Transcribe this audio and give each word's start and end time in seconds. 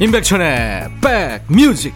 임백천의 0.00 0.90
백뮤직. 1.48 1.92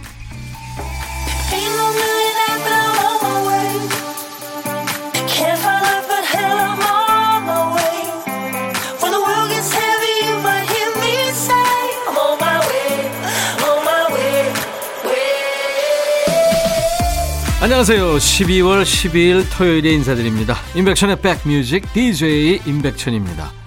안녕하세요. 17.61 18.17
12월 18.17 18.82
12일 18.82 19.46
토요일에 19.53 19.93
인사드립니다. 19.93 20.57
임백천의 20.75 21.21
백뮤직 21.21 21.93
DJ 21.93 22.62
임백천입니다 22.67 23.61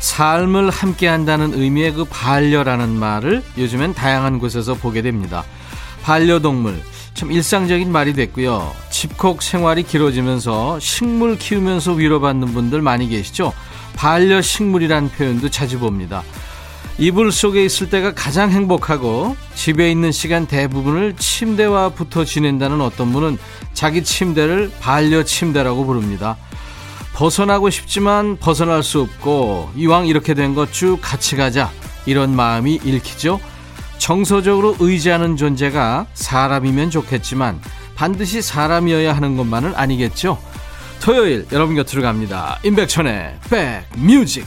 삶을 0.00 0.70
함께 0.70 1.08
한다는 1.08 1.54
의미의 1.54 1.92
그 1.92 2.04
반려라는 2.04 2.88
말을 2.90 3.42
요즘엔 3.56 3.94
다양한 3.94 4.38
곳에서 4.38 4.74
보게 4.74 5.02
됩니다. 5.02 5.44
반려동물. 6.02 6.80
참 7.14 7.32
일상적인 7.32 7.90
말이 7.90 8.12
됐고요. 8.12 8.72
집콕 8.90 9.42
생활이 9.42 9.82
길어지면서 9.82 10.78
식물 10.78 11.36
키우면서 11.36 11.94
위로받는 11.94 12.54
분들 12.54 12.80
많이 12.80 13.08
계시죠? 13.08 13.52
반려식물이란 13.96 15.10
표현도 15.10 15.48
자주 15.48 15.80
봅니다. 15.80 16.22
이불 16.98 17.30
속에 17.30 17.64
있을 17.64 17.90
때가 17.90 18.14
가장 18.14 18.50
행복하고 18.50 19.36
집에 19.54 19.90
있는 19.90 20.10
시간 20.12 20.46
대부분을 20.46 21.14
침대와 21.16 21.90
붙어 21.90 22.24
지낸다는 22.24 22.80
어떤 22.80 23.12
분은 23.12 23.38
자기 23.72 24.02
침대를 24.02 24.72
반려 24.80 25.22
침대라고 25.24 25.86
부릅니다. 25.86 26.36
벗어나고 27.14 27.70
싶지만 27.70 28.36
벗어날 28.36 28.82
수 28.82 29.00
없고 29.00 29.70
이왕 29.76 30.06
이렇게 30.06 30.34
된 30.34 30.54
것 30.54 30.72
쭉 30.72 30.98
같이 31.00 31.36
가자 31.36 31.70
이런 32.06 32.34
마음이 32.34 32.80
읽히죠. 32.84 33.40
정서적으로 33.98 34.76
의지하는 34.78 35.36
존재가 35.36 36.06
사람이면 36.14 36.90
좋겠지만 36.90 37.60
반드시 37.96 38.40
사람이어야 38.40 39.14
하는 39.14 39.36
것만은 39.36 39.74
아니겠죠. 39.74 40.38
토요일 41.02 41.46
여러분 41.52 41.74
곁으로 41.74 42.02
갑니다. 42.02 42.58
임백천의 42.62 43.38
백뮤직 43.50 44.46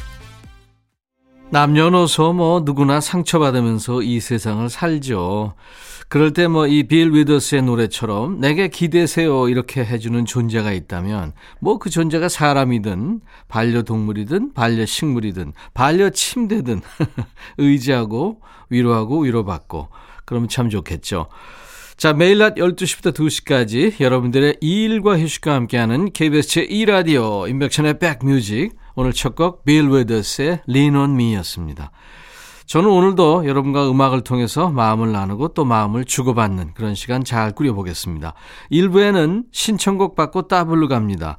남녀노소 1.52 2.32
뭐 2.34 2.62
누구나 2.62 3.02
상처받으면서 3.02 4.02
이 4.04 4.20
세상을 4.22 4.70
살죠. 4.70 5.54
그럴 6.08 6.32
때 6.34 6.44
뭐 6.48 6.68
이 6.68 6.84
빌 6.88 7.14
위더스의 7.14 7.62
노래처럼 7.64 8.40
내게 8.40 8.68
기대세요 8.68 9.48
이렇게 9.50 9.84
해주는 9.86 10.26
존재가 10.26 10.72
있다면 10.74 11.34
뭐 11.60 11.78
그 11.78 11.90
존재가 11.90 12.28
사람이든 12.30 13.22
반려동물이든 13.48 14.54
반려식물이든 14.54 15.54
반려침대든 15.74 16.82
의지하고 17.58 18.42
위로하고 18.70 19.22
위로받고 19.22 19.88
그러면 20.26 20.48
참 20.50 20.70
좋겠죠. 20.70 21.28
자, 21.98 22.14
매일 22.14 22.40
낮 22.40 22.56
12시부터 22.56 23.14
2시까지 23.14 24.00
여러분들의 24.00 24.58
일과 24.62 25.20
휴식과 25.20 25.54
함께하는 25.54 26.12
KBS 26.14 26.68
제2라디오 26.68 27.48
임백천의 27.50 28.00
백뮤직 28.00 28.72
오늘 28.96 29.14
첫 29.14 29.36
곡 29.36 29.64
빌 29.66 29.88
위더스의 29.90 30.62
Lean 30.68 30.96
on 30.96 31.12
Me였습니다. 31.12 31.92
저는 32.66 32.90
오늘도 32.90 33.46
여러분과 33.46 33.90
음악을 33.90 34.22
통해서 34.22 34.70
마음을 34.70 35.12
나누고 35.12 35.50
또 35.50 35.66
마음을 35.66 36.06
주고받는 36.06 36.74
그런 36.74 36.96
시간 36.96 37.24
잘 37.24 37.52
꾸려보겠습니다. 37.52 38.34
1부에는 38.72 39.46
신청곡 39.52 40.16
받고 40.16 40.48
따블로 40.48 40.88
갑니다. 40.88 41.38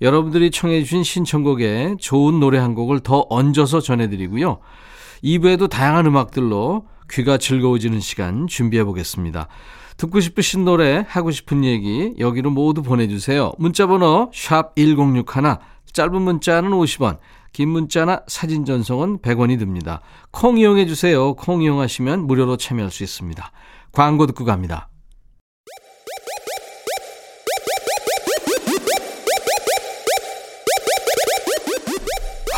여러분들이 0.00 0.50
청해 0.50 0.82
주신 0.82 1.04
신청곡에 1.04 1.96
좋은 2.00 2.40
노래 2.40 2.58
한 2.58 2.74
곡을 2.74 3.00
더 3.00 3.26
얹어서 3.28 3.80
전해드리고요. 3.80 4.58
2부에도 5.22 5.68
다양한 5.68 6.06
음악들로 6.06 6.86
귀가 7.10 7.36
즐거워지는 7.36 8.00
시간 8.00 8.46
준비해 8.46 8.82
보겠습니다. 8.82 9.48
듣고 10.00 10.20
싶으신 10.20 10.64
노래, 10.64 11.04
하고 11.06 11.30
싶은 11.30 11.62
얘기 11.62 12.14
여기로 12.18 12.50
모두 12.50 12.82
보내주세요. 12.82 13.52
문자번호 13.58 14.30
샵 14.34 14.74
1061, 14.74 15.58
짧은 15.92 16.22
문자는 16.22 16.70
50원, 16.70 17.18
긴 17.52 17.68
문자나 17.68 18.22
사진 18.26 18.64
전송은 18.64 19.18
100원이 19.18 19.58
듭니다. 19.58 20.00
콩 20.30 20.56
이용해 20.56 20.86
주세요. 20.86 21.34
콩 21.34 21.60
이용하시면 21.60 22.26
무료로 22.26 22.56
참여할 22.56 22.90
수 22.90 23.02
있습니다. 23.02 23.52
광고 23.92 24.26
듣고 24.26 24.46
갑니다. 24.46 24.88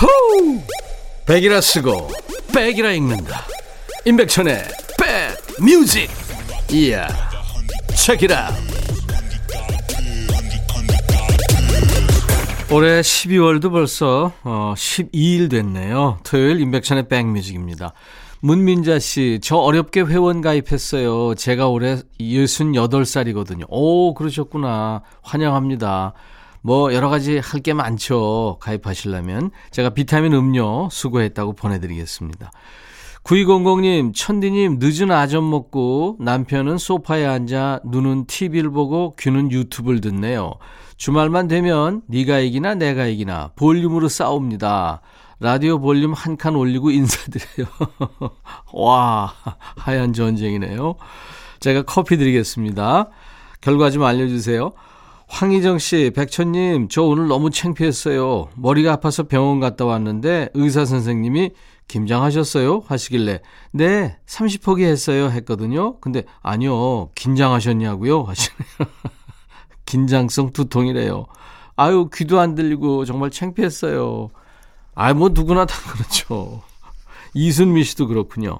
호우! 0.00 0.60
백이라 1.26 1.60
쓰고 1.60 2.08
백이라 2.54 2.92
읽는다. 2.92 3.46
임백천의 4.04 4.62
백 4.96 5.36
뮤직. 5.60 6.08
이야. 6.70 7.31
체키라. 7.96 8.50
올해 12.72 13.00
12월도 13.02 13.70
벌써 13.70 14.32
어 14.44 14.72
12일 14.76 15.50
됐네요. 15.50 16.18
토요일 16.24 16.60
인백션의 16.60 17.08
백뮤직입니다. 17.08 17.92
문민자 18.40 18.98
씨, 18.98 19.38
저 19.42 19.56
어렵게 19.56 20.00
회원 20.02 20.40
가입했어요. 20.40 21.34
제가 21.36 21.68
올해 21.68 21.98
68살이거든요. 22.18 23.66
오, 23.68 24.14
그러셨구나. 24.14 25.02
환영합니다. 25.22 26.14
뭐 26.62 26.92
여러 26.94 27.08
가지 27.08 27.38
할 27.38 27.60
게 27.62 27.72
많죠. 27.74 28.56
가입하시려면 28.60 29.50
제가 29.70 29.90
비타민 29.90 30.32
음료 30.32 30.88
수고했다고 30.90 31.52
보내드리겠습니다. 31.52 32.50
9200님, 33.24 34.12
천디님, 34.14 34.78
늦은 34.80 35.10
아점 35.12 35.48
먹고 35.48 36.16
남편은 36.20 36.78
소파에 36.78 37.24
앉아 37.24 37.80
눈은 37.84 38.26
TV를 38.26 38.70
보고 38.70 39.14
귀는 39.18 39.52
유튜브를 39.52 40.00
듣네요. 40.00 40.54
주말만 40.96 41.48
되면 41.48 42.02
네가 42.08 42.40
이기나 42.40 42.74
내가 42.74 43.06
이기나 43.06 43.52
볼륨으로 43.56 44.08
싸웁니다. 44.08 45.00
라디오 45.40 45.78
볼륨 45.80 46.12
한 46.12 46.36
칸 46.36 46.54
올리고 46.56 46.90
인사드려요. 46.90 47.68
와, 48.74 49.32
하얀 49.76 50.12
전쟁이네요. 50.12 50.94
제가 51.60 51.82
커피 51.82 52.16
드리겠습니다. 52.16 53.08
결과 53.60 53.90
좀 53.90 54.02
알려주세요. 54.02 54.72
황희정 55.28 55.78
씨, 55.78 56.10
백천님, 56.14 56.88
저 56.88 57.02
오늘 57.02 57.26
너무 57.28 57.50
창피했어요. 57.50 58.48
머리가 58.56 58.92
아파서 58.92 59.22
병원 59.24 59.60
갔다 59.60 59.84
왔는데 59.84 60.50
의사 60.54 60.84
선생님이 60.84 61.50
김장하셨어요? 61.88 62.84
하시길래 62.86 63.40
네, 63.72 64.18
30포기 64.26 64.82
했어요 64.82 65.30
했거든요. 65.30 65.98
근데 66.00 66.24
아니요, 66.40 67.10
긴장하셨냐고요? 67.14 68.22
하시네요. 68.22 68.90
긴장성 69.84 70.52
두통이래요. 70.52 71.26
아유, 71.76 72.08
귀도 72.14 72.40
안 72.40 72.54
들리고 72.54 73.04
정말 73.04 73.30
창피했어요. 73.30 74.30
아, 74.94 75.14
뭐 75.14 75.30
누구나 75.30 75.64
다 75.66 75.74
그렇죠. 75.92 76.62
이순미 77.34 77.84
씨도 77.84 78.08
그렇군요. 78.08 78.58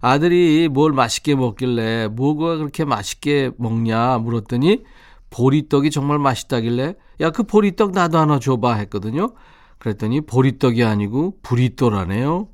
아들이 0.00 0.68
뭘 0.68 0.92
맛있게 0.92 1.34
먹길래 1.34 2.08
뭐가 2.08 2.56
그렇게 2.56 2.84
맛있게 2.84 3.50
먹냐 3.58 4.18
물었더니 4.18 4.84
보리떡이 5.30 5.90
정말 5.90 6.18
맛있다길래 6.18 6.94
야, 7.20 7.30
그 7.30 7.42
보리떡 7.42 7.92
나도 7.92 8.18
하나 8.18 8.38
줘봐 8.38 8.74
했거든요. 8.74 9.32
그랬더니 9.78 10.20
보리떡이 10.22 10.84
아니고 10.84 11.38
부리또라네요. 11.42 12.48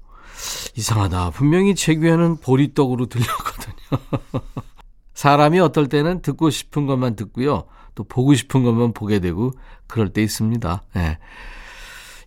이상하다. 0.76 1.31
분명히 1.31 1.75
제 1.75 1.94
귀에는 1.94 2.37
보리떡으로 2.38 3.06
들렸거든요. 3.06 4.43
사람이 5.14 5.61
어떨 5.61 5.88
때는 5.88 6.23
듣고 6.23 6.50
싶은 6.50 6.87
것만 6.87 7.17
듣고요. 7.17 7.64
또 7.94 8.05
보고 8.05 8.35
싶은 8.35 8.64
것만 8.64 8.93
보게 8.93 9.20
되고 9.20 9.52
그럴 9.87 10.08
때 10.08 10.23
있습니다. 10.23 10.82
네. 10.94 11.19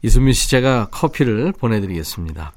이수민 0.02 0.34
씨 0.34 0.50
제가 0.50 0.88
커피를 0.92 1.52
보내드리겠습니다. 1.52 2.54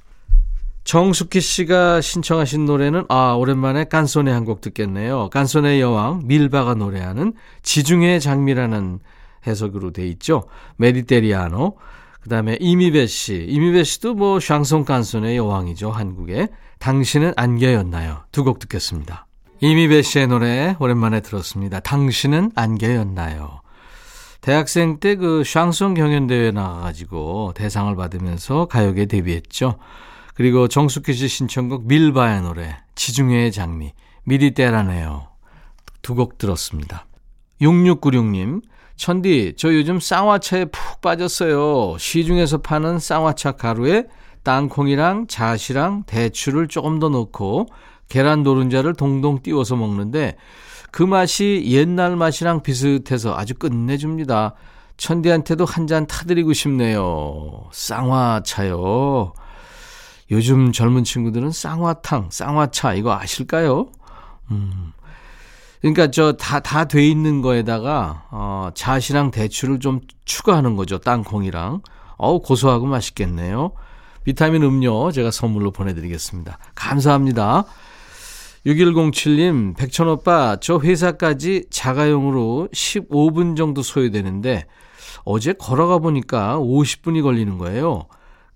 정숙희 0.84 1.40
씨가 1.40 2.00
신청하신 2.00 2.64
노래는 2.64 3.04
아 3.08 3.32
오랜만에 3.32 3.84
깐소네 3.84 4.30
한 4.30 4.44
곡 4.44 4.60
듣겠네요. 4.60 5.28
깐소네 5.30 5.80
여왕 5.80 6.22
밀바가 6.26 6.74
노래하는 6.74 7.34
지중해 7.62 8.18
장미라는 8.18 9.00
해석으로 9.46 9.92
돼 9.92 10.06
있죠. 10.08 10.44
메디테리아노. 10.76 11.76
그다음에 12.20 12.56
이미배 12.60 13.06
씨. 13.06 13.44
이미배 13.48 13.84
씨도 13.84 14.14
뭐 14.14 14.40
샹송 14.40 14.84
깐소네 14.84 15.36
여왕이죠. 15.36 15.90
한국에. 15.90 16.48
당신은 16.78 17.32
안개였나요? 17.36 18.24
두 18.32 18.44
곡 18.44 18.58
듣겠습니다. 18.58 19.26
이미배 19.60 20.02
씨의 20.02 20.28
노래 20.28 20.76
오랜만에 20.78 21.20
들었습니다. 21.20 21.80
당신은 21.80 22.52
안개였나요? 22.54 23.60
대학생 24.40 24.98
때 25.00 25.16
그 25.16 25.42
샹송 25.44 25.92
경연대회 25.94 26.50
나가가지고 26.52 27.52
대상을 27.54 27.94
받으면서 27.94 28.66
가요계 28.66 29.04
데뷔했죠. 29.06 29.76
그리고 30.34 30.68
정숙희 30.68 31.12
씨 31.12 31.28
신청곡 31.28 31.86
밀바의 31.86 32.40
노래 32.42 32.76
지중해의 32.94 33.52
장미 33.52 33.92
미리 34.24 34.52
때라네요. 34.52 35.28
두 36.02 36.14
곡 36.14 36.38
들었습니다. 36.38 37.06
6696님 37.60 38.62
천디 39.00 39.54
저 39.56 39.72
요즘 39.72 39.98
쌍화차에 39.98 40.66
푹 40.66 41.00
빠졌어요. 41.00 41.96
시중에서 41.98 42.58
파는 42.58 42.98
쌍화차 42.98 43.52
가루에 43.52 44.04
땅콩이랑 44.42 45.26
자시랑 45.26 46.02
대추를 46.04 46.68
조금 46.68 46.98
더 46.98 47.08
넣고 47.08 47.66
계란 48.10 48.42
노른자를 48.42 48.92
동동 48.92 49.40
띄워서 49.40 49.76
먹는데 49.76 50.36
그 50.90 51.02
맛이 51.02 51.62
옛날 51.68 52.14
맛이랑 52.14 52.62
비슷해서 52.62 53.34
아주 53.34 53.54
끝내줍니다. 53.54 54.52
천디한테도 54.98 55.64
한 55.64 55.86
잔 55.86 56.06
타드리고 56.06 56.52
싶네요. 56.52 57.70
쌍화차요. 57.72 59.32
요즘 60.30 60.72
젊은 60.72 61.04
친구들은 61.04 61.52
쌍화탕, 61.52 62.28
쌍화차 62.30 62.92
이거 62.92 63.14
아실까요? 63.14 63.88
음. 64.50 64.92
그러니까 65.80 66.10
저 66.10 66.32
다 66.36 66.60
다 66.60 66.84
돼 66.86 67.06
있는 67.06 67.40
거에다가 67.42 68.24
어 68.30 68.70
잣이랑 68.74 69.30
대추를 69.30 69.80
좀 69.80 70.00
추가하는 70.24 70.76
거죠. 70.76 70.98
땅콩이랑. 70.98 71.80
어우 72.18 72.42
고소하고 72.42 72.86
맛있겠네요. 72.86 73.72
비타민 74.24 74.62
음료 74.62 75.10
제가 75.10 75.30
선물로 75.30 75.70
보내 75.70 75.94
드리겠습니다. 75.94 76.58
감사합니다. 76.74 77.64
6107님, 78.66 79.74
백천오빠, 79.74 80.58
저 80.60 80.78
회사까지 80.78 81.64
자가용으로 81.70 82.68
15분 82.74 83.56
정도 83.56 83.80
소요되는데, 83.82 84.66
어제 85.24 85.54
걸어가 85.54 85.96
보니까 85.98 86.58
50분이 86.58 87.22
걸리는 87.22 87.56
거예요. 87.56 88.04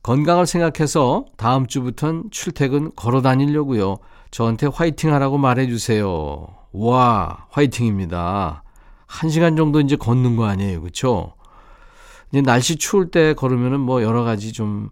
건강을 0.02 0.44
생각해서 0.46 1.24
다음 1.38 1.66
주부턴 1.66 2.24
출퇴근 2.30 2.90
걸어 2.94 3.22
다니려고요. 3.22 3.96
저한테 4.30 4.66
화이팅 4.66 5.14
하라고 5.14 5.38
말해주세요. 5.38 6.46
와, 6.76 7.46
화이팅입니다. 7.50 8.64
한 9.06 9.30
시간 9.30 9.54
정도 9.54 9.80
이제 9.80 9.94
걷는 9.94 10.34
거 10.36 10.46
아니에요. 10.46 10.82
그쵸? 10.82 11.34
이제 12.32 12.40
날씨 12.42 12.74
추울 12.76 13.12
때 13.12 13.32
걸으면은 13.34 13.78
뭐 13.78 14.02
여러 14.02 14.24
가지 14.24 14.52
좀, 14.52 14.90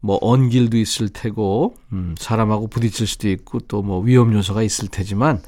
뭐, 0.00 0.18
언 0.20 0.48
길도 0.48 0.76
있을 0.76 1.08
테고, 1.08 1.74
음, 1.92 2.14
사람하고 2.18 2.68
부딪힐 2.68 3.06
수도 3.06 3.28
있고, 3.30 3.58
또 3.60 3.82
뭐 3.82 4.00
위험 4.00 4.32
요소가 4.32 4.62
있을 4.62 4.88
테지만, 4.88 5.42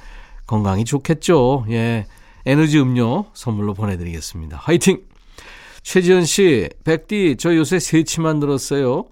건강이 0.46 0.84
좋겠죠. 0.84 1.66
예. 1.70 2.06
에너지 2.46 2.78
음료 2.80 3.26
선물로 3.34 3.74
보내드리겠습니다. 3.74 4.56
화이팅! 4.56 5.02
최지연 5.82 6.24
씨, 6.24 6.68
백디, 6.84 7.36
저 7.38 7.54
요새 7.54 7.78
새치 7.78 8.20
만 8.20 8.40
들었어요. 8.40 9.04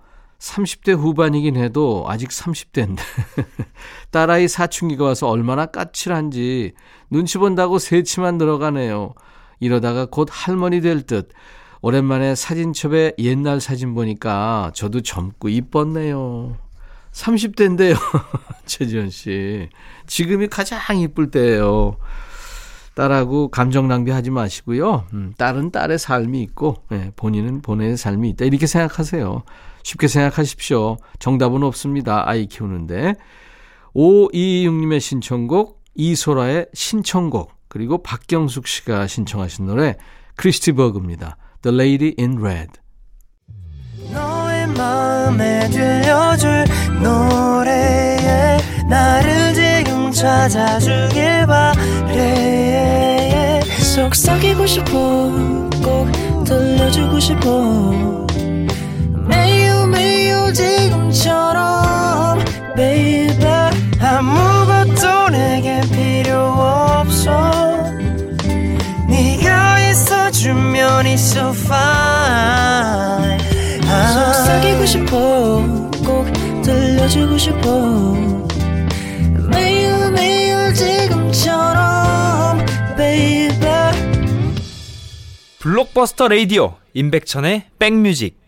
30대 0.45 0.95
후반이긴 0.95 1.57
해도 1.57 2.05
아직 2.07 2.29
30대인데. 2.29 2.99
딸아이 4.11 4.47
사춘기가 4.47 5.05
와서 5.05 5.29
얼마나 5.29 5.67
까칠한지 5.67 6.73
눈치 7.11 7.39
본다고 7.39 7.79
새치만 7.79 8.37
들어가네요. 8.39 9.15
이러다가 9.61 10.07
곧 10.07 10.29
할머니 10.31 10.81
될 10.81 11.03
듯. 11.03 11.31
오랜만에 11.81 12.35
사진첩에 12.35 13.13
옛날 13.19 13.61
사진 13.61 13.95
보니까 13.95 14.71
저도 14.75 15.01
젊고 15.01 15.49
이뻤네요. 15.49 16.57
30대인데요. 17.13 17.97
최지연 18.67 19.11
씨. 19.11 19.69
지금이 20.07 20.49
가장 20.49 20.99
이쁠 20.99 21.31
때예요. 21.31 21.97
딸하고 22.95 23.49
감정 23.49 23.89
낭비하지 23.89 24.31
마시고요. 24.31 25.07
음, 25.15 25.35
딸은 25.37 25.73
딸의 25.73 25.99
삶이 25.99 26.41
있고 26.43 26.77
예, 26.93 27.13
본인은 27.17 27.63
본인의 27.63 27.97
삶이 27.97 28.31
있다. 28.31 28.45
이렇게 28.45 28.67
생각하세요. 28.67 29.43
쉽게 29.85 30.09
생각하십시오. 30.09 30.97
정답은 31.21 31.63
없습니다. 31.63 32.29
아이 32.29 32.47
키우는데. 32.47 33.15
526님의 33.95 34.99
신청곡, 34.99 35.85
이소라의 35.95 36.67
신청곡, 36.75 37.53
그리고 37.69 38.03
박경숙 38.03 38.67
씨가 38.67 39.07
신청하신 39.07 39.67
노래, 39.67 39.95
크리스티 40.35 40.73
버그입니다. 40.73 41.37
The 41.63 41.79
Lady 41.79 42.15
in 42.19 42.39
Red. 42.39 42.73
너의 44.13 44.67
마음에 44.69 45.69
들려줄 45.71 46.65
노래에 47.01 48.59
나를 48.89 49.55
지금 49.55 50.11
찾아주길 50.11 51.47
바래 51.47 53.61
속삭이고 53.95 54.67
싶어 54.67 54.91
꼭 55.83 56.11
들려주고 56.45 57.21
싶어 57.21 58.27
있어주면 70.85 71.07
있어 71.07 71.51
fine. 71.51 73.39
속삭이고 73.83 74.87
싶어. 74.87 75.91
꼭 76.05 76.27
들려주고 76.63 77.39
싶어. 77.39 78.13
매일 79.51 80.13
매일 80.13 80.75
지금처럼 80.75 82.59
baby. 82.97 83.93
블록버스터 85.61 86.29
레이디오 86.29 86.77
임백천의 86.93 87.71
백뮤직. 87.79 88.39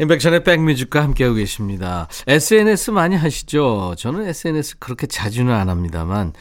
임백천의 0.00 0.44
백뮤직과 0.44 1.02
함께하고 1.02 1.34
계십니다. 1.36 2.08
SNS 2.26 2.92
많이 2.92 3.16
하시죠? 3.16 3.94
저는 3.98 4.26
SNS 4.28 4.78
그렇게 4.78 5.06
자주는 5.06 5.52
안 5.52 5.68
합니다만 5.68 6.32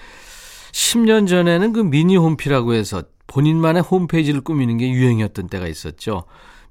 10년 0.71 1.27
전에는 1.27 1.73
그 1.73 1.81
미니 1.81 2.15
홈피라고 2.15 2.73
해서 2.73 3.03
본인만의 3.27 3.83
홈페이지를 3.83 4.41
꾸미는 4.41 4.77
게 4.77 4.89
유행이었던 4.89 5.47
때가 5.47 5.67
있었죠. 5.67 6.23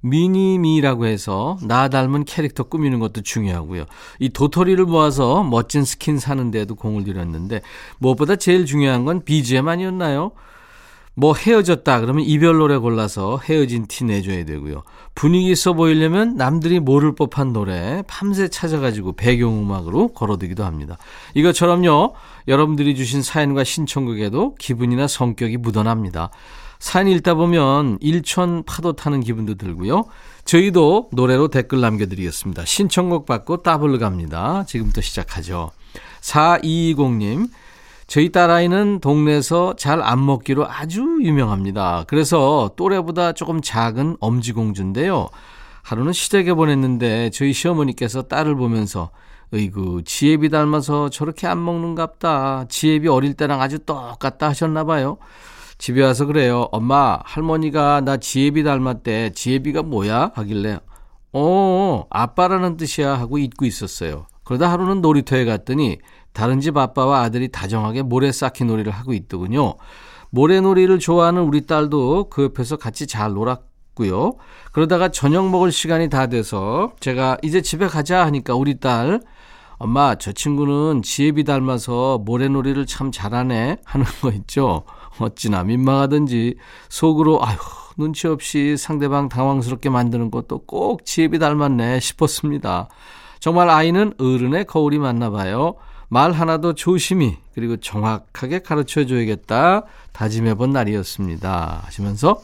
미니미라고 0.03 1.07
해서 1.07 1.59
나 1.63 1.89
닮은 1.89 2.25
캐릭터 2.25 2.65
꾸미는 2.65 3.01
것도 3.01 3.23
중요하고요. 3.23 3.85
이 4.19 4.31
도토리를 4.31 4.83
모아서 4.87 5.43
멋진 5.43 5.85
스킨 5.85 6.19
사는 6.19 6.51
데도 6.51 6.75
공을 6.75 7.05
들였는데 7.05 7.61
무엇보다 7.99 8.37
제일 8.37 8.65
중요한 8.65 9.05
건 9.05 9.25
BGM 9.25 9.69
아니었나요? 9.69 10.33
뭐 11.15 11.35
헤어졌다 11.35 12.01
그러면 12.01 12.25
이별 12.25 12.57
노래 12.57 12.77
골라서 12.77 13.39
헤어진 13.45 13.87
티 13.87 14.05
내줘야 14.05 14.45
되고요. 14.45 14.83
분위기 15.15 15.51
있어 15.51 15.75
보이려면 15.75 16.37
남들이 16.37 16.81
모를 16.81 17.15
법한 17.15 17.53
노래 17.53 18.03
밤새 18.07 18.49
찾아가지고 18.49 19.13
배경음악으로 19.13 20.09
걸어두기도 20.09 20.65
합니다. 20.65 20.97
이것처럼요. 21.35 22.15
여러분들이 22.49 22.95
주신 22.95 23.23
사연과 23.23 23.65
신청곡에도 23.65 24.55
기분이나 24.55 25.09
성격이 25.09 25.59
묻어납니다. 25.59 26.31
사연 26.79 27.09
읽다 27.09 27.35
보면 27.35 27.99
일천 28.01 28.63
파도 28.65 28.95
타는 28.95 29.21
기분도 29.21 29.57
들고요. 29.57 30.07
저희도 30.47 31.11
노래로 31.13 31.49
댓글 31.49 31.81
남겨드리겠습니다. 31.81 32.65
신청곡 32.65 33.27
받고 33.27 33.59
따블로 33.59 33.99
갑니다. 33.99 34.65
지금부터 34.67 35.03
시작하죠. 35.03 35.71
4220님. 36.23 37.51
저희 38.11 38.31
딸아이는 38.31 38.99
동네에서 38.99 39.77
잘 39.77 40.03
안 40.03 40.27
먹기로 40.27 40.67
아주 40.69 41.19
유명합니다. 41.21 42.07
그래서 42.09 42.73
또래보다 42.75 43.31
조금 43.35 43.61
작은 43.63 44.17
엄지공주인데요. 44.19 45.29
하루는 45.85 46.13
시댁에 46.13 46.55
보냈는데 46.55 47.31
저희 47.31 47.53
시어머니께서 47.53 48.23
딸을 48.23 48.57
보면서 48.57 49.11
으이구 49.55 50.03
지혜비 50.03 50.49
닮아서 50.49 51.09
저렇게 51.09 51.47
안 51.47 51.65
먹는갑다. 51.65 52.65
지혜비 52.69 53.07
어릴 53.07 53.35
때랑 53.35 53.63
아주 53.63 53.79
똑같다 53.79 54.49
하셨나 54.49 54.83
봐요. 54.83 55.19
집에 55.79 56.03
와서 56.03 56.27
그래요. 56.27 56.67
엄마, 56.73 57.21
할머니가 57.23 58.01
나 58.01 58.17
지혜비 58.17 58.65
닮았대. 58.65 59.31
지혜비가 59.37 59.85
뭐야? 59.85 60.33
하길래, 60.35 60.81
어, 61.33 62.07
아빠라는 62.11 62.77
뜻이야 62.77 63.21
하고 63.21 63.39
잊고 63.39 63.67
있었어요. 63.67 64.27
그러다 64.43 64.69
하루는 64.69 65.01
놀이터에 65.01 65.45
갔더니 65.45 65.99
다른 66.33 66.61
집 66.61 66.77
아빠와 66.77 67.23
아들이 67.23 67.49
다정하게 67.49 68.03
모래 68.03 68.33
쌓기 68.33 68.65
놀이를 68.65 68.93
하고 68.93 69.13
있더군요. 69.13 69.75
모래놀이를 70.31 70.99
좋아하는 70.99 71.43
우리 71.43 71.67
딸도 71.67 72.31
그 72.31 72.45
옆에서 72.45 72.77
같이 72.77 73.07
잘 73.07 73.33
놀았고요. 73.33 74.35
그러다가 74.73 75.09
저녁 75.11 75.51
먹을 75.51 75.73
시간이 75.73 76.09
다 76.09 76.29
돼서 76.29 76.93
제가 77.01 77.37
이제 77.43 77.61
집에 77.61 77.87
가자 77.87 78.25
하니까 78.27 78.55
우리 78.55 78.79
딸 78.79 79.21
엄마 79.79 80.15
저 80.15 80.31
친구는 80.33 81.03
지혜비 81.03 81.45
닮아서 81.45 82.19
모래놀이를 82.19 82.87
참 82.87 83.11
잘하네 83.11 83.79
하는 83.85 84.07
거 84.21 84.31
있죠. 84.33 84.85
어찌나 85.19 85.65
민망하든지 85.65 86.57
속으로 86.89 87.45
아휴 87.45 87.59
눈치 87.97 88.29
없이 88.29 88.77
상대방 88.77 89.29
당황스럽게 89.29 89.91
만드는 89.91 90.31
것도 90.31 90.61
꼭 90.67 91.05
지혜비 91.05 91.39
닮았네 91.39 91.99
싶었습니다. 92.01 92.89
정말 93.41 93.71
아이는 93.71 94.13
어른의 94.19 94.67
거울이 94.67 94.99
맞나 94.99 95.31
봐요. 95.31 95.75
말 96.13 96.33
하나도 96.33 96.75
조심히 96.75 97.39
그리고 97.55 97.77
정확하게 97.77 98.59
가르쳐 98.59 99.07
줘야겠다 99.07 99.85
다짐해 100.13 100.55
본 100.55 100.73
날이었습니다. 100.73 101.83
하시면서 101.85 102.43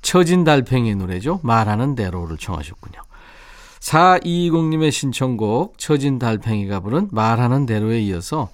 처진 0.00 0.42
달팽이 0.42 0.94
노래죠. 0.94 1.38
말하는 1.42 1.94
대로를 1.94 2.38
청하셨군요. 2.38 3.02
4220님의 3.80 4.90
신청곡 4.90 5.78
처진 5.78 6.18
달팽이가 6.18 6.80
부른 6.80 7.08
말하는 7.12 7.66
대로에 7.66 8.00
이어서 8.00 8.48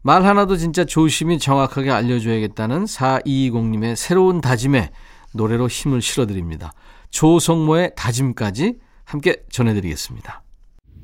말 0.00 0.24
하나도 0.24 0.56
진짜 0.56 0.84
조심히 0.84 1.40
정확하게 1.40 1.90
알려줘야겠다는 1.90 2.84
4220님의 2.84 3.96
새로운 3.96 4.40
다짐에 4.40 4.90
노래로 5.34 5.68
힘을 5.68 6.02
실어드립니다. 6.02 6.72
조성모의 7.10 7.92
다짐까지 7.96 8.78
함께 9.04 9.42
전해드리겠습니다. 9.50 10.42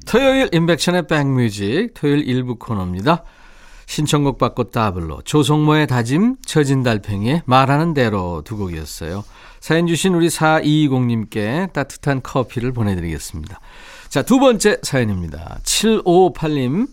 토요일 0.09 0.49
인백션의 0.53 1.07
백뮤직 1.07 1.93
토요일 1.93 2.27
일부 2.27 2.57
코너입니다. 2.57 3.25
신청곡 3.85 4.39
받고 4.39 4.71
따블로 4.71 5.21
조성모의 5.23 5.87
다짐, 5.87 6.37
처진 6.47 6.83
달팽이의 6.83 7.43
말하는 7.45 7.93
대로 7.93 8.41
두 8.43 8.57
곡이었어요. 8.57 9.23
사연 9.61 9.87
주신 9.87 10.15
우리 10.15 10.29
4220님께 10.29 11.75
따뜻한 11.75 12.23
커피를 12.23 12.73
보내드리겠습니다. 12.73 13.61
자, 14.09 14.23
두 14.23 14.39
번째 14.39 14.79
사연입니다. 14.83 15.59
7558님. 15.65 16.89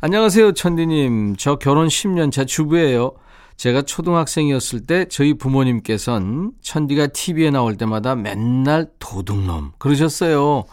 안녕하세요, 0.00 0.52
천디님. 0.52 1.34
저 1.36 1.56
결혼 1.56 1.88
10년 1.88 2.30
차 2.30 2.44
주부예요. 2.44 3.14
제가 3.56 3.82
초등학생이었을 3.82 4.86
때 4.86 5.06
저희 5.08 5.34
부모님께선 5.34 6.52
천디가 6.60 7.08
TV에 7.08 7.50
나올 7.50 7.76
때마다 7.76 8.14
맨날 8.14 8.86
도둑놈 9.00 9.72
그러셨어요. 9.78 10.66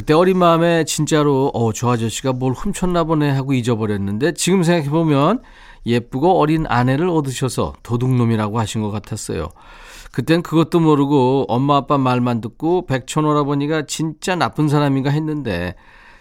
그때 0.00 0.14
어린 0.14 0.38
마음에 0.38 0.84
진짜로 0.84 1.50
어, 1.52 1.74
저 1.74 1.90
아저씨가 1.90 2.32
뭘 2.32 2.54
훔쳤나 2.54 3.04
보네 3.04 3.28
하고 3.28 3.52
잊어버렸는데 3.52 4.32
지금 4.32 4.62
생각해보면 4.62 5.42
예쁘고 5.84 6.40
어린 6.40 6.64
아내를 6.66 7.10
얻으셔서 7.10 7.74
도둑놈이라고 7.82 8.58
하신 8.58 8.80
것 8.80 8.90
같았어요. 8.90 9.50
그땐 10.10 10.40
그것도 10.40 10.80
모르고 10.80 11.44
엄마 11.48 11.76
아빠 11.76 11.98
말만 11.98 12.40
듣고 12.40 12.86
백촌오라버니가 12.86 13.82
진짜 13.82 14.36
나쁜 14.36 14.70
사람인가 14.70 15.10
했는데 15.10 15.74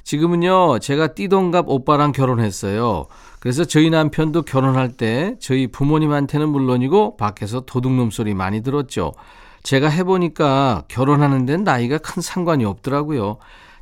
지금은요 0.03 0.79
제가 0.79 1.13
띠동갑 1.13 1.69
오빠랑 1.69 2.11
결혼했어요. 2.11 3.05
그래서 3.39 3.63
저희 3.63 3.89
남편도 3.89 4.41
결혼할 4.41 4.89
때 4.89 5.37
저희 5.39 5.67
부모님한테는 5.67 6.49
물론이고 6.49 7.15
밖에서 7.15 7.61
도둑놈 7.61 8.11
소리 8.11 8.33
많이 8.33 8.61
들었죠. 8.61 9.13
제가 9.63 9.87
해보니까 9.87 10.83
결혼하는 10.89 11.45
데는 11.45 11.63
나이가 11.63 11.97
큰 11.97 12.21
상관이 12.21 12.65
없더라고요. 12.65 13.37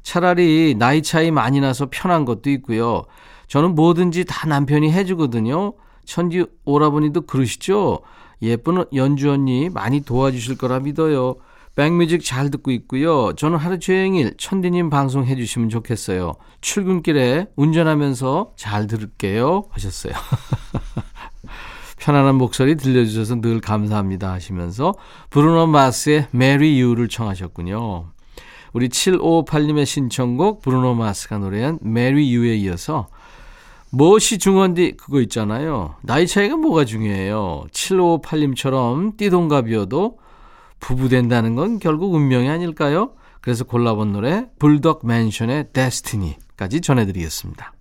차라리 0.08 0.74
나이 0.80 1.04
차이 1.04 1.32
많이 1.32 1.60
나서 1.60 1.90
편한 1.92 2.24
것도 2.24 2.50
있고요. 2.52 3.04
저는 3.48 3.76
뭐든지 3.76 4.24
다 4.24 4.48
남편이 4.48 4.90
해주거든요. 4.90 5.74
천지 6.06 6.46
오라버니도 6.64 7.24
그러시죠? 7.24 8.00
예쁜 8.42 8.86
연주 8.96 9.30
언니 9.30 9.68
많이 9.68 10.00
도와주실 10.00 10.58
거라 10.58 10.80
믿어요. 10.80 11.36
백뮤직 11.76 12.24
잘 12.24 12.50
듣고 12.50 12.72
있고요. 12.72 13.34
저는 13.34 13.58
하루 13.58 13.80
종일 13.80 14.34
천디님 14.38 14.90
방송 14.90 15.26
해주시면 15.26 15.68
좋겠어요. 15.68 16.36
출근길에 16.62 17.48
운전하면서 17.58 18.54
잘 18.56 18.88
들을게요. 18.88 19.66
하셨어요. 19.72 20.14
편안한 22.00 22.36
목소리 22.36 22.78
들려주셔서 22.78 23.42
늘 23.42 23.60
감사합니다 23.60 24.32
하시면서 24.32 24.94
브루노 25.32 25.68
마스의 25.68 26.28
Marry 26.34 26.82
You를 26.82 27.10
청하셨군요. 27.10 28.17
우리 28.74 28.90
7558님의 28.90 29.86
신청곡 29.86 30.62
브루노 30.62 30.96
마스가 30.96 31.38
노래한 31.38 31.80
Marry 31.84 32.36
You에 32.36 32.56
이어서 32.58 33.08
무엇이 33.90 34.38
중요한디 34.38 34.98
그거 34.98 35.22
있잖아요. 35.22 35.96
나이 36.02 36.28
차이가 36.28 36.56
뭐가 36.58 36.86
중요해요. 36.86 37.66
7558님처럼 37.72 39.18
띠동갑이어도 39.18 40.20
부부 40.80 41.10
된다는 41.10 41.56
건 41.56 41.80
결국 41.80 42.14
운명이 42.14 42.50
아닐까요? 42.50 43.14
그래서 43.42 43.64
골라본 43.64 44.12
노래 44.12 44.46
불덕 44.60 45.06
맨션의 45.06 45.70
데스티니까지 45.72 46.82
전해드리겠습니다. 46.82 47.77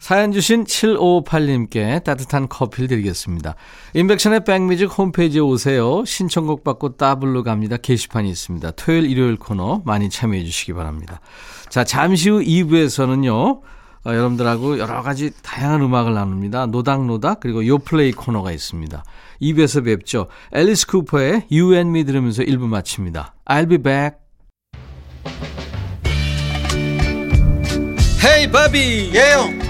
사연 0.00 0.32
주신 0.32 0.64
7558님께 0.64 2.02
따뜻한 2.02 2.48
커피를 2.48 2.88
드리겠습니다. 2.88 3.54
인백션의 3.94 4.44
백뮤직 4.44 4.86
홈페이지에 4.86 5.40
오세요. 5.40 6.04
신청곡 6.06 6.64
받고 6.64 6.96
따블로 6.96 7.44
갑니다. 7.44 7.76
게시판이 7.76 8.28
있습니다. 8.28 8.70
토요일, 8.72 9.10
일요일 9.10 9.36
코너 9.36 9.82
많이 9.84 10.08
참여해 10.08 10.42
주시기 10.42 10.72
바랍니다. 10.72 11.20
자, 11.68 11.84
잠시 11.84 12.30
후 12.30 12.40
2부에서는요. 12.40 13.60
어, 14.02 14.14
여러분들하고 14.14 14.78
여러 14.78 15.02
가지 15.02 15.30
다양한 15.42 15.82
음악을 15.82 16.14
나눕니다. 16.14 16.66
노닥노닥 16.66 17.40
그리고 17.40 17.64
요플레이 17.66 18.12
코너가 18.12 18.52
있습니다. 18.52 19.04
2부에서 19.42 19.84
뵙죠. 19.84 20.28
앨리스 20.52 20.86
쿠퍼의 20.86 21.46
You 21.52 21.74
and 21.74 21.90
Me 21.90 22.04
들으면서 22.04 22.42
1부 22.42 22.66
마칩니다. 22.66 23.34
I'll 23.44 23.68
be 23.68 23.76
back. 23.76 24.16
헤이 28.24 28.50
바비 28.50 29.12
예영 29.14 29.69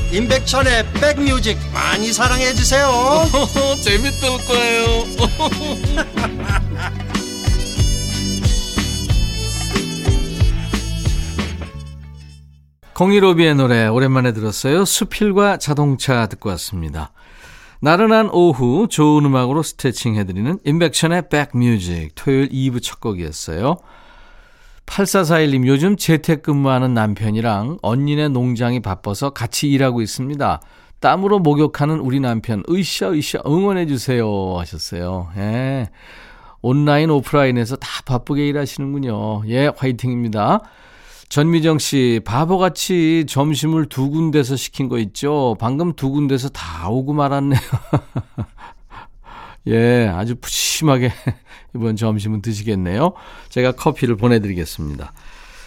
임백천의 0.13 0.85
백뮤직 0.93 1.57
많이 1.73 2.11
사랑해 2.11 2.53
주세요 2.53 2.89
재밌을 3.81 4.29
거예요 4.45 5.05
공일오비의 12.93 13.55
노래 13.55 13.87
오랜만에 13.87 14.31
들었어요. 14.31 14.85
수필과 14.85 15.57
자동차 15.57 16.27
듣고 16.27 16.49
왔습니다. 16.49 17.11
나른한 17.79 18.29
오후 18.31 18.87
좋은 18.87 19.25
음악으로 19.25 19.63
스트레칭 19.63 20.13
해드리는 20.17 20.59
인백션의 20.63 21.29
백뮤직 21.29 22.11
토요일 22.13 22.49
2부 22.49 22.79
첫 22.83 22.99
곡이었어요. 22.99 23.77
8441님 24.91 25.67
요즘 25.67 25.95
재택근무하는 25.95 26.93
남편이랑 26.93 27.77
언니네 27.81 28.27
농장이 28.27 28.81
바빠서 28.81 29.29
같이 29.29 29.69
일하고 29.69 30.01
있습니다. 30.01 30.61
땀으로 30.99 31.39
목욕하는 31.39 31.99
우리 31.99 32.19
남편 32.19 32.61
으쌰 32.69 33.11
으쌰 33.11 33.39
응원해 33.47 33.85
주세요 33.85 34.57
하셨어요. 34.57 35.29
예. 35.37 35.89
온라인 36.61 37.09
오프라인에서 37.09 37.77
다 37.77 37.87
바쁘게 38.05 38.47
일하시는군요. 38.49 39.43
예, 39.47 39.71
화이팅입니다. 39.75 40.59
전미정 41.29 41.79
씨, 41.79 42.19
바보같이 42.25 43.25
점심을 43.27 43.85
두 43.85 44.09
군데서 44.09 44.57
시킨 44.57 44.89
거 44.89 44.99
있죠? 44.99 45.55
방금 45.59 45.93
두 45.93 46.09
군데서 46.09 46.49
다 46.49 46.89
오고 46.89 47.13
말았네요. 47.13 47.59
예, 49.67 50.11
아주 50.13 50.35
푸 50.35 50.49
짐하게 50.81 51.11
이번 51.75 51.95
점심은 51.95 52.41
드시겠네요. 52.41 53.13
제가 53.49 53.73
커피를 53.73 54.15
보내드리겠습니다. 54.17 55.13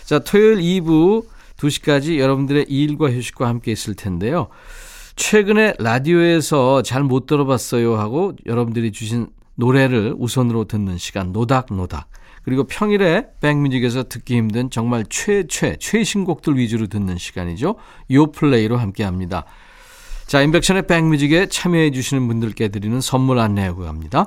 자, 0.04 0.18
토요일 0.18 0.56
2부 0.56 1.24
2시까지 1.56 2.18
여러분들의 2.18 2.66
일과 2.68 3.10
휴식과 3.10 3.46
함께 3.46 3.72
있을 3.72 3.94
텐데요. 3.94 4.48
최근에 5.16 5.74
라디오에서 5.78 6.82
잘 6.82 7.04
못 7.04 7.26
들어봤어요 7.26 7.96
하고 7.96 8.32
여러분들이 8.46 8.90
주신 8.90 9.28
노래를 9.54 10.16
우선으로 10.18 10.64
듣는 10.64 10.98
시간, 10.98 11.32
노닥노닥. 11.32 12.08
그리고 12.42 12.64
평일에 12.64 13.28
백뮤직에서 13.40 14.04
듣기 14.08 14.36
힘든 14.36 14.68
정말 14.68 15.04
최최 15.08 15.76
최신곡들 15.78 16.58
위주로 16.58 16.88
듣는 16.88 17.16
시간이죠. 17.16 17.76
요 18.10 18.26
플레이로 18.32 18.76
함께 18.76 19.04
합니다. 19.04 19.44
자, 20.26 20.42
인백션의 20.42 20.86
백뮤직에 20.86 21.46
참여해 21.46 21.92
주시는 21.92 22.26
분들께 22.26 22.68
드리는 22.68 23.00
선물 23.00 23.38
안내하고 23.38 23.84
갑니다. 23.84 24.26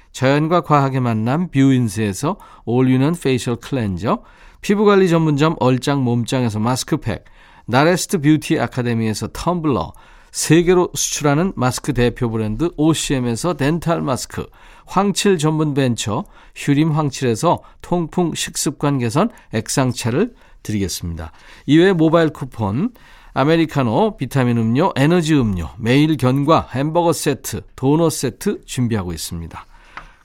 자연과 0.11 0.61
과학의 0.61 1.01
만남 1.01 1.49
뷰인스에서 1.49 2.37
올리는 2.65 3.13
페이셜 3.13 3.55
클렌저, 3.55 4.23
피부관리 4.61 5.09
전문점 5.09 5.55
얼짱 5.59 6.03
몸짱에서 6.03 6.59
마스크팩, 6.59 7.25
나레스트 7.65 8.19
뷰티 8.19 8.59
아카데미에서 8.59 9.27
텀블러, 9.29 9.93
세계로 10.31 10.89
수출하는 10.93 11.53
마스크 11.55 11.93
대표 11.93 12.29
브랜드 12.29 12.69
OCM에서 12.77 13.55
덴탈 13.55 14.01
마스크, 14.01 14.45
황칠 14.85 15.37
전문 15.37 15.73
벤처 15.73 16.23
휴림 16.55 16.91
황칠에서 16.91 17.59
통풍 17.81 18.33
식습관 18.33 18.99
개선 18.99 19.29
액상차를 19.53 20.33
드리겠습니다. 20.63 21.31
이외에 21.65 21.93
모바일 21.93 22.29
쿠폰, 22.29 22.91
아메리카노, 23.33 24.17
비타민 24.17 24.57
음료, 24.57 24.91
에너지 24.95 25.33
음료, 25.35 25.69
매일 25.77 26.17
견과, 26.17 26.67
햄버거 26.73 27.13
세트, 27.13 27.61
도넛 27.75 28.11
세트 28.11 28.65
준비하고 28.65 29.13
있습니다. 29.13 29.65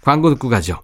광고 0.06 0.30
듣고 0.30 0.48
가죠. 0.48 0.78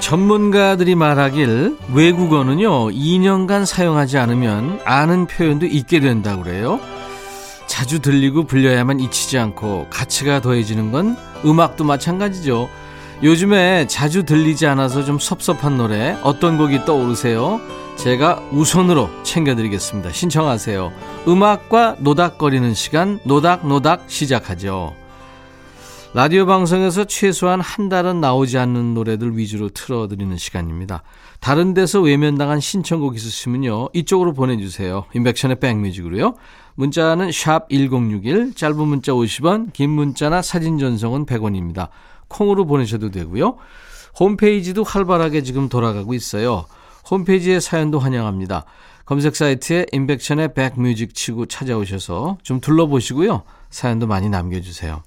전문가들이 0.00 0.94
말하길 0.94 1.78
외국어는요, 1.94 2.90
2년간 2.90 3.64
사용하지 3.64 4.18
않으면 4.18 4.80
아는 4.84 5.26
표현도 5.26 5.64
잊게 5.64 6.00
된다고 6.00 6.42
그래요. 6.42 6.78
자주 7.72 8.00
들리고 8.00 8.44
불려야만 8.44 9.00
잊히지 9.00 9.38
않고 9.38 9.86
가치가 9.88 10.42
더해지는 10.42 10.92
건 10.92 11.16
음악도 11.42 11.84
마찬가지죠. 11.84 12.68
요즘에 13.22 13.86
자주 13.86 14.24
들리지 14.24 14.66
않아서 14.66 15.06
좀 15.06 15.18
섭섭한 15.18 15.78
노래 15.78 16.18
어떤 16.22 16.58
곡이 16.58 16.84
떠오르세요? 16.84 17.62
제가 17.96 18.42
우선으로 18.52 19.08
챙겨드리겠습니다. 19.22 20.12
신청하세요. 20.12 20.92
음악과 21.26 21.96
노닥거리는 22.00 22.74
시간 22.74 23.18
노닥노닥 23.24 24.04
시작하죠. 24.06 24.94
라디오 26.12 26.44
방송에서 26.44 27.04
최소한 27.04 27.62
한 27.62 27.88
달은 27.88 28.20
나오지 28.20 28.58
않는 28.58 28.92
노래들 28.92 29.38
위주로 29.38 29.70
틀어드리는 29.70 30.36
시간입니다. 30.36 31.02
다른 31.40 31.72
데서 31.72 32.02
외면당한 32.02 32.60
신청곡 32.60 33.16
있으시면요. 33.16 33.88
이쪽으로 33.94 34.34
보내주세요. 34.34 35.06
인백션의 35.14 35.58
백뮤직으로요. 35.58 36.34
문자는 36.74 37.32
샵 37.32 37.68
1061, 37.68 38.54
짧은 38.54 38.76
문자 38.76 39.12
50원, 39.12 39.72
긴 39.72 39.90
문자나 39.90 40.42
사진 40.42 40.78
전송은 40.78 41.26
100원입니다. 41.26 41.88
콩으로 42.28 42.66
보내셔도 42.66 43.10
되고요. 43.10 43.56
홈페이지도 44.18 44.82
활발하게 44.82 45.42
지금 45.42 45.68
돌아가고 45.68 46.14
있어요. 46.14 46.66
홈페이지에 47.10 47.60
사연도 47.60 47.98
환영합니다. 47.98 48.64
검색 49.04 49.36
사이트에 49.36 49.86
인백션의 49.92 50.54
백뮤직 50.54 51.14
치고 51.14 51.46
찾아오셔서 51.46 52.38
좀 52.42 52.60
둘러보시고요. 52.60 53.42
사연도 53.70 54.06
많이 54.06 54.28
남겨주세요. 54.28 55.02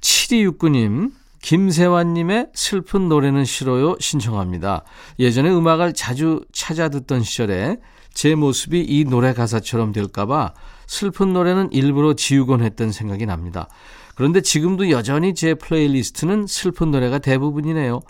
7269님, 0.00 1.12
김세환님의 1.42 2.48
슬픈 2.54 3.08
노래는 3.08 3.44
싫어요 3.44 3.96
신청합니다. 3.98 4.84
예전에 5.18 5.50
음악을 5.50 5.94
자주 5.94 6.44
찾아 6.52 6.88
듣던 6.88 7.22
시절에 7.22 7.78
제 8.14 8.34
모습이 8.34 8.80
이 8.80 9.04
노래 9.04 9.32
가사처럼 9.32 9.92
될까봐 9.92 10.52
슬픈 10.86 11.32
노래는 11.32 11.72
일부러 11.72 12.14
지우곤 12.14 12.62
했던 12.62 12.92
생각이 12.92 13.26
납니다. 13.26 13.68
그런데 14.14 14.40
지금도 14.40 14.90
여전히 14.90 15.34
제 15.34 15.54
플레이리스트는 15.54 16.46
슬픈 16.46 16.90
노래가 16.90 17.18
대부분이네요. 17.18 18.00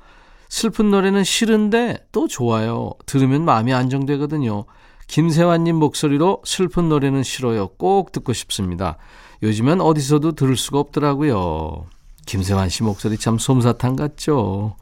슬픈 0.49 0.91
노래는 0.91 1.23
싫은데 1.23 2.07
또 2.11 2.27
좋아요. 2.27 2.91
들으면 3.07 3.45
마음이 3.45 3.73
안정되거든요. 3.73 4.65
김세환님 5.07 5.77
목소리로 5.77 6.43
슬픈 6.45 6.89
노래는 6.89 7.23
싫어요. 7.23 7.69
꼭 7.69 8.13
듣고 8.13 8.33
싶습니다. 8.33 8.97
요즘엔 9.43 9.81
어디서도 9.81 10.33
들을 10.33 10.57
수가 10.57 10.79
없더라고요. 10.81 11.87
김세환 12.27 12.69
씨 12.69 12.83
목소리 12.83 13.17
참 13.17 13.39
솜사탕 13.39 13.97
같죠? 13.97 14.77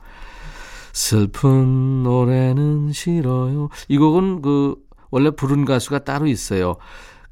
슬픈 0.92 2.02
노래는 2.02 2.92
싫어요. 2.92 3.68
이 3.88 3.98
곡은 3.98 4.42
그, 4.42 4.76
원래 5.10 5.30
부른 5.30 5.64
가수가 5.64 6.00
따로 6.00 6.26
있어요. 6.26 6.76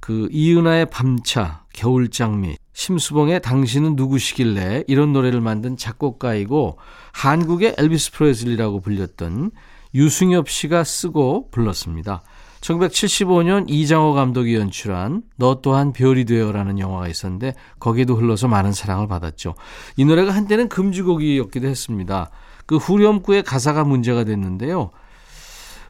그, 0.01 0.29
이은하의 0.31 0.87
밤차, 0.91 1.65
겨울장미, 1.73 2.57
심수봉의 2.73 3.43
당신은 3.43 3.97
누구시길래 3.97 4.85
이런 4.87 5.13
노래를 5.13 5.41
만든 5.41 5.77
작곡가이고, 5.77 6.79
한국의 7.13 7.77
엘비스 7.79 8.13
프레슬리라고 8.13 8.81
불렸던 8.81 9.51
유승엽 9.95 10.49
씨가 10.49 10.85
쓰고 10.85 11.51
불렀습니다. 11.51 12.23
1975년 12.61 13.67
이장호 13.69 14.13
감독이 14.15 14.55
연출한 14.55 15.23
너 15.37 15.61
또한 15.63 15.93
별이 15.93 16.25
되어라는 16.25 16.79
영화가 16.79 17.09
있었는데 17.09 17.55
거기에도 17.79 18.17
흘러서 18.17 18.49
많은 18.49 18.73
사랑을 18.73 19.07
받았죠. 19.07 19.55
이 19.97 20.05
노래가 20.05 20.33
한때는 20.33 20.69
금주곡이었기도 20.69 21.69
했습니다. 21.69 22.31
그 22.67 22.77
후렴구의 22.77 23.45
가사가 23.45 23.85
문제가 23.85 24.25
됐는데요. 24.25 24.91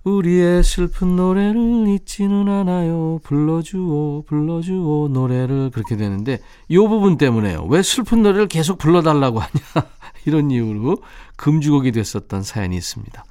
우리의 0.07 0.63
슬픈 0.63 1.17
노래를 1.17 1.89
잊지는 1.89 2.49
않아요. 2.49 3.19
불러주오, 3.25 4.23
불러주오, 4.23 5.09
노래를. 5.09 5.71
그렇게 5.71 5.97
되는데, 5.97 6.39
이 6.69 6.77
부분 6.77 7.19
때문에요. 7.19 7.65
왜 7.65 7.83
슬픈 7.83 8.23
노래를 8.23 8.47
계속 8.47 8.79
불러달라고 8.79 9.41
하냐. 9.41 9.51
이런 10.25 10.53
이유로 10.53 10.99
금주곡이 11.35 11.91
됐었던 11.91 12.45
사연이 12.45 12.77
있습니다. 12.77 13.25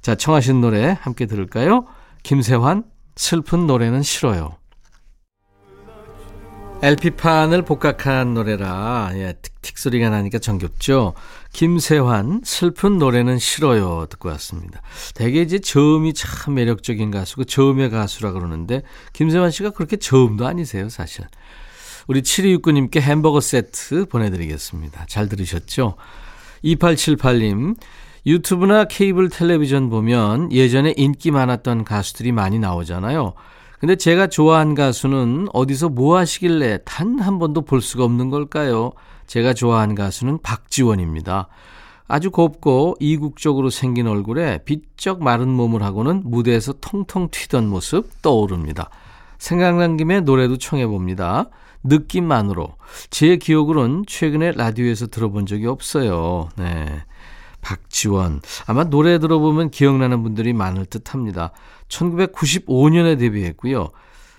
자, 0.00 0.14
청하신 0.14 0.60
노래 0.60 0.96
함께 1.00 1.26
들을까요? 1.26 1.86
김세환 2.22 2.84
슬픈 3.16 3.66
노래는 3.66 4.02
싫어요. 4.02 4.56
LP판을 6.82 7.62
복각한 7.62 8.34
노래라 8.34 9.12
예, 9.14 9.34
틱틱 9.40 9.78
소리가 9.78 10.10
나니까 10.10 10.40
정겹죠. 10.40 11.14
김세환 11.52 12.40
슬픈 12.44 12.98
노래는 12.98 13.38
싫어요 13.38 14.06
듣고 14.10 14.28
왔습니다. 14.30 14.82
대개 15.14 15.42
이제 15.42 15.60
저음이 15.60 16.12
참 16.12 16.54
매력적인 16.54 17.12
가수고 17.12 17.44
저음의 17.44 17.90
가수라 17.90 18.32
그러는데 18.32 18.82
김세환 19.12 19.52
씨가 19.52 19.70
그렇게 19.70 19.96
저음도 19.96 20.44
아니세요 20.44 20.88
사실. 20.88 21.24
우리 22.08 22.20
7269님께 22.22 23.00
햄버거 23.00 23.40
세트 23.40 24.06
보내드리겠습니다. 24.06 25.06
잘 25.06 25.28
들으셨죠? 25.28 25.94
2878님 26.64 27.76
유튜브나 28.26 28.86
케이블 28.86 29.28
텔레비전 29.28 29.88
보면 29.88 30.50
예전에 30.50 30.94
인기 30.96 31.30
많았던 31.30 31.84
가수들이 31.84 32.32
많이 32.32 32.58
나오잖아요. 32.58 33.34
근데 33.82 33.96
제가 33.96 34.28
좋아한 34.28 34.76
가수는 34.76 35.48
어디서 35.52 35.88
뭐 35.88 36.16
하시길래 36.16 36.78
단 36.84 37.18
한 37.18 37.40
번도 37.40 37.62
볼 37.62 37.80
수가 37.82 38.04
없는 38.04 38.30
걸까요? 38.30 38.92
제가 39.26 39.54
좋아한 39.54 39.96
가수는 39.96 40.38
박지원입니다. 40.40 41.48
아주 42.06 42.30
곱고 42.30 42.94
이국적으로 43.00 43.70
생긴 43.70 44.06
얼굴에 44.06 44.58
비쩍 44.64 45.20
마른 45.24 45.48
몸을 45.48 45.82
하고는 45.82 46.22
무대에서 46.24 46.74
통통 46.74 47.30
튀던 47.32 47.66
모습 47.68 48.22
떠오릅니다. 48.22 48.88
생각난 49.38 49.96
김에 49.96 50.20
노래도 50.20 50.58
청해봅니다. 50.58 51.46
느낌만으로. 51.82 52.76
제 53.10 53.36
기억으로는 53.36 54.04
최근에 54.06 54.52
라디오에서 54.52 55.08
들어본 55.08 55.46
적이 55.46 55.66
없어요. 55.66 56.50
네. 56.54 57.02
박지원. 57.62 58.42
아마 58.66 58.84
노래 58.84 59.18
들어보면 59.18 59.70
기억나는 59.70 60.22
분들이 60.22 60.52
많을 60.52 60.84
듯 60.84 61.14
합니다. 61.14 61.52
1995년에 61.88 63.18
데뷔했고요. 63.18 63.88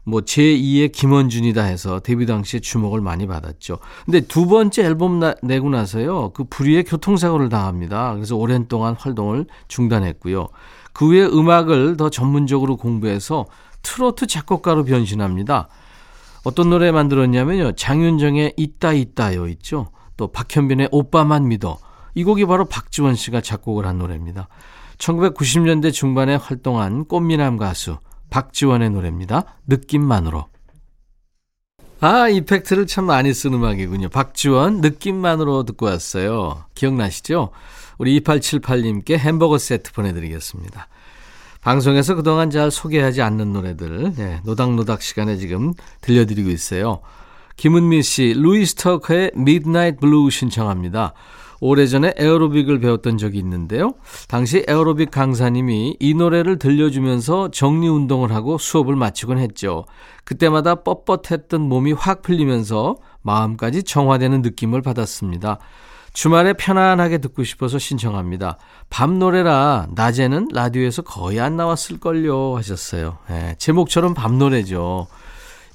뭐 0.06 0.22
제2의 0.22 0.92
김원준이다 0.92 1.64
해서 1.64 2.02
데뷔 2.02 2.26
당시에 2.26 2.60
주목을 2.60 3.02
많이 3.02 3.26
받았죠. 3.26 3.80
근데 4.06 4.20
두 4.20 4.48
번째 4.48 4.84
앨범 4.84 5.20
나, 5.20 5.34
내고 5.42 5.70
나서요. 5.70 6.32
그 6.34 6.44
불의의 6.44 6.84
교통사고를 6.84 7.50
당합니다. 7.50 8.14
그래서 8.14 8.36
오랜 8.36 8.68
동안 8.68 8.96
활동을 9.00 9.46
중단했고요. 9.70 10.50
그 10.92 11.08
후에 11.08 11.26
음악을 11.26 11.98
더 11.98 12.10
전문적으로 12.10 12.76
공부해서 12.76 13.46
트로트 13.82 14.28
작곡가로 14.28 14.84
변신합니다. 14.84 15.70
어떤 16.44 16.70
노래 16.70 16.92
만들었냐면요. 16.92 17.74
장윤정의 17.74 18.54
있다 18.58 18.92
있다요 18.92 19.48
있죠. 19.48 19.88
또 20.18 20.28
박현빈의 20.28 20.90
오빠만 20.92 21.48
믿어. 21.48 21.78
이 22.16 22.24
곡이 22.24 22.46
바로 22.46 22.66
박지원 22.66 23.16
씨가 23.16 23.42
작곡을 23.42 23.86
한 23.86 23.98
노래입니다. 23.98 24.48
1990년대 24.98 25.92
중반에 25.92 26.36
활동한 26.36 27.06
꽃미남 27.06 27.58
가수 27.58 27.98
박지원의 28.30 28.90
노래입니다. 28.92 29.46
느낌만으로. 29.68 30.48
아, 32.00 32.28
이펙트를 32.28 32.86
참 32.86 33.06
많이 33.06 33.34
쓴 33.34 33.54
음악이군요. 33.54 34.10
박지원, 34.10 34.82
느낌만으로 34.82 35.64
듣고 35.64 35.86
왔어요. 35.86 36.66
기억나시죠? 36.76 37.52
우리 37.98 38.20
2878님께 38.20 39.18
햄버거 39.18 39.58
세트 39.58 39.94
보내드리겠습니다. 39.94 40.88
방송에서 41.62 42.16
그동안 42.16 42.50
잘 42.50 42.72
소개하지 42.72 43.22
않는 43.22 43.54
노래들, 43.54 44.16
네, 44.16 44.42
노닥노닥 44.44 45.02
시간에 45.02 45.38
지금 45.38 45.74
들려드리고 46.02 46.50
있어요. 46.50 47.00
김은미 47.56 48.04
씨, 48.04 48.34
루이스 48.36 48.76
터커의 48.76 49.32
Midnight 49.36 50.00
Blue 50.02 50.30
신청합니다. 50.30 51.14
오래전에 51.64 52.16
에어로빅을 52.18 52.80
배웠던 52.80 53.18
적이 53.18 53.38
있는데요. 53.38 53.94
당시 54.28 54.66
에어로빅 54.68 55.12
강사님이 55.12 55.96
이 55.98 56.14
노래를 56.14 56.60
들려주면서 56.60 57.52
정리 57.52 57.88
운동을 57.88 58.34
하고 58.34 58.58
수업을 58.58 58.98
마치곤 58.98 59.38
했죠. 59.38 59.86
그때마다 60.26 60.76
뻣뻣했던 60.76 61.60
몸이 61.60 61.94
확 61.94 62.22
풀리면서 62.22 62.98
마음까지 63.22 63.84
정화되는 63.84 64.42
느낌을 64.42 64.82
받았습니다. 64.82 65.58
주말에 66.12 66.52
편안하게 66.52 67.20
듣고 67.20 67.46
싶어서 67.46 67.80
신청합니다. 67.80 68.58
밤 68.90 69.18
노래라 69.18 69.88
낮에는 69.96 70.50
라디오에서 70.52 71.04
거의 71.04 71.40
안 71.40 71.56
나왔을걸요 71.56 72.58
하셨어요. 72.58 73.20
네, 73.30 73.56
제목처럼 73.58 74.14
밤 74.14 74.38
노래죠. 74.38 75.08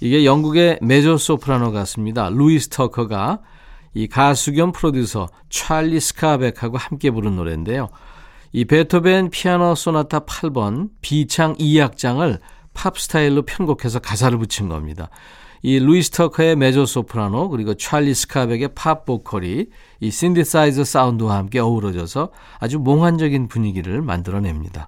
이게 0.01 0.27
영국의 0.27 0.81
메조 0.83 1.16
소프라노 1.16 1.72
가수입니다. 1.72 2.29
루이스 2.29 2.68
터커가 2.68 3.38
이 3.99 4.07
가수 4.07 4.53
겸 4.53 4.71
프로듀서 4.71 5.29
찰리 5.51 5.99
스카백하고 5.99 6.77
함께 6.77 7.11
부른 7.11 7.35
노래인데요. 7.35 7.89
이 8.53 8.65
베토벤 8.65 9.31
피아노 9.31 9.75
소나타 9.75 10.21
8번 10.21 10.91
비창 11.01 11.57
2악장을 11.57 12.39
팝 12.75 12.97
스타일로 12.97 13.43
편곡해서 13.43 13.99
가사를 13.99 14.39
붙인 14.39 14.69
겁니다. 14.69 15.11
이 15.63 15.81
루이스 15.81 16.11
터커의 16.11 16.55
메조 16.55 16.87
소프라노 16.87 17.49
그리고 17.49 17.75
찰리 17.75 18.15
스카백의 18.15 18.69
팝 18.77 19.05
보컬이 19.05 19.67
이 19.99 20.11
신디사이저 20.13 20.85
사운드와 20.85 21.37
함께 21.37 21.59
어우러져서 21.59 22.31
아주 22.61 22.79
몽환적인 22.79 23.49
분위기를 23.49 24.01
만들어냅니다. 24.01 24.87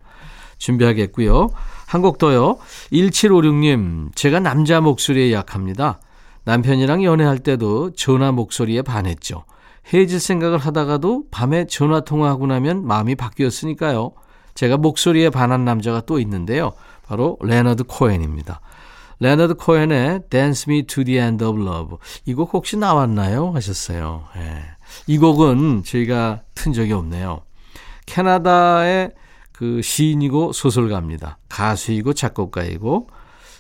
준비하겠고요. 0.59 1.49
한 1.89 2.03
곡 2.03 2.19
더요. 2.19 2.59
1756님, 2.93 4.15
제가 4.15 4.39
남자 4.39 4.81
목소리에 4.81 5.33
약합니다. 5.33 5.99
남편이랑 6.51 7.05
연애할 7.05 7.39
때도 7.39 7.93
전화 7.93 8.33
목소리에 8.33 8.83
반했죠. 8.83 9.45
헤어질 9.87 10.19
생각을 10.19 10.59
하다가도 10.59 11.27
밤에 11.31 11.69
전화 11.69 12.01
통화하고 12.01 12.49
나면 12.49 12.85
마음이 12.85 13.15
바뀌었으니까요. 13.15 14.11
제가 14.57 14.77
목소리에 14.77 15.31
반한 15.31 15.65
남자가 15.65 16.01
또 16.01 16.19
있는데요. 16.19 16.73
바로 17.07 17.39
레너드 17.41 17.85
코엔입니다. 17.85 18.61
레너드 19.21 19.55
코엔의 19.55 20.23
Dance 20.29 20.65
Me 20.69 20.83
to 20.83 21.05
the 21.05 21.21
End 21.21 21.45
of 21.45 21.61
Love. 21.61 21.99
이 22.27 22.35
곡 22.35 22.53
혹시 22.53 22.77
나왔나요? 22.77 23.53
하셨어요. 23.53 24.25
예. 24.37 24.63
이 25.07 25.19
곡은 25.19 25.85
저희가 25.85 26.41
튼 26.57 26.73
적이 26.73 26.95
없네요. 26.95 27.43
캐나다의 28.07 29.13
그 29.53 29.83
시인이고 29.83 30.53
소설가입니다. 30.53 31.39
가수이고 31.49 32.13
작곡가이고 32.13 33.07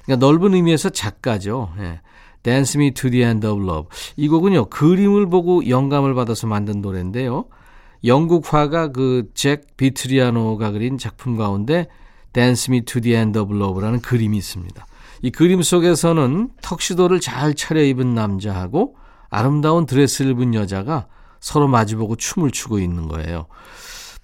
그러니까 0.04 0.26
넓은 0.26 0.54
의미에서 0.54 0.90
작가죠. 0.90 1.72
예. 1.78 2.00
Dance 2.42 2.78
Me 2.80 2.90
to 2.92 3.10
the 3.10 3.24
End 3.24 3.46
of 3.46 3.62
Love. 3.62 3.88
이 4.16 4.28
곡은요. 4.28 4.66
그림을 4.66 5.28
보고 5.28 5.68
영감을 5.68 6.14
받아서 6.14 6.46
만든 6.46 6.80
노래인데요. 6.80 7.44
영국 8.04 8.52
화가 8.52 8.92
그 8.92 9.24
잭 9.34 9.76
비트리아노가 9.76 10.70
그린 10.70 10.96
작품 10.96 11.36
가운데 11.36 11.86
Dance 12.32 12.72
Me 12.72 12.80
to 12.82 13.00
the 13.00 13.16
End 13.16 13.38
of 13.38 13.54
Love라는 13.54 14.00
그림이 14.00 14.36
있습니다. 14.38 14.86
이 15.22 15.30
그림 15.30 15.62
속에서는 15.62 16.50
턱시도를 16.62 17.20
잘 17.20 17.54
차려입은 17.54 18.14
남자하고 18.14 18.96
아름다운 19.28 19.84
드레스를 19.84 20.32
입은 20.32 20.54
여자가 20.54 21.06
서로 21.40 21.68
마주보고 21.68 22.16
춤을 22.16 22.50
추고 22.52 22.78
있는 22.78 23.06
거예요. 23.08 23.46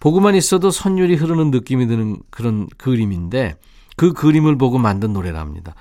보고만 0.00 0.34
있어도 0.34 0.70
선율이 0.70 1.14
흐르는 1.16 1.50
느낌이 1.50 1.86
드는 1.86 2.18
그런 2.30 2.68
그림인데 2.76 3.56
그 3.96 4.12
그림을 4.12 4.56
보고 4.58 4.78
만든 4.78 5.12
노래랍니다. 5.12 5.74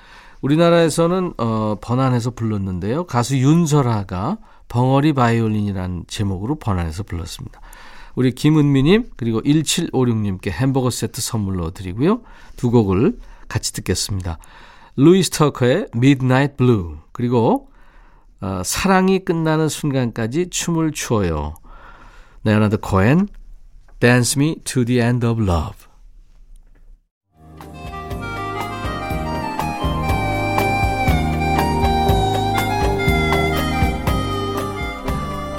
우리나라에서는 0.46 1.34
어, 1.38 1.76
번안해서 1.82 2.32
불렀는데요. 2.32 3.06
가수 3.08 3.36
윤설아가 3.36 4.38
벙어리 4.68 5.14
바이올린이라는 5.14 6.06
제목으로 6.08 6.56
번안해서 6.56 7.02
불렀습니다. 7.02 7.62
우리 8.14 8.32
김은미님 8.32 9.10
그리고 9.18 9.42
1756님께 9.42 10.52
햄버거 10.52 10.92
세트 10.92 11.20
선물로 11.20 11.72
드리고요. 11.72 12.22
두 12.58 12.70
곡을 12.70 13.18
같이 13.48 13.74
듣겠습니다. 13.74 14.38
루이스 14.96 15.32
터커의 15.32 15.88
Midnight 15.96 16.58
Blue 16.58 16.98
그리고 17.12 17.72
어, 18.40 18.62
사랑이 18.64 19.26
끝나는 19.26 19.68
순간까지 19.68 20.52
춤을 20.52 20.92
추어요. 20.92 21.56
레오나드 22.44 22.78
코엔 22.78 23.28
Dance 24.00 24.40
Me 24.40 24.58
to 24.64 24.86
the 24.86 25.02
End 25.02 25.26
of 25.26 25.42
Love 25.42 25.88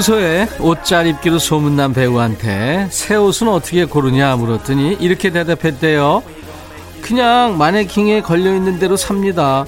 평소에 0.00 0.48
옷 0.60 0.82
잘 0.82 1.06
입기로 1.06 1.38
소문난 1.38 1.92
배우한테 1.92 2.88
새 2.90 3.16
옷은 3.16 3.48
어떻게 3.48 3.84
고르냐 3.84 4.34
물었더니 4.36 4.96
이렇게 4.98 5.30
대답했대요. 5.30 6.22
그냥 7.02 7.58
마네킹에 7.58 8.22
걸려있는 8.22 8.78
대로 8.78 8.96
삽니다. 8.96 9.66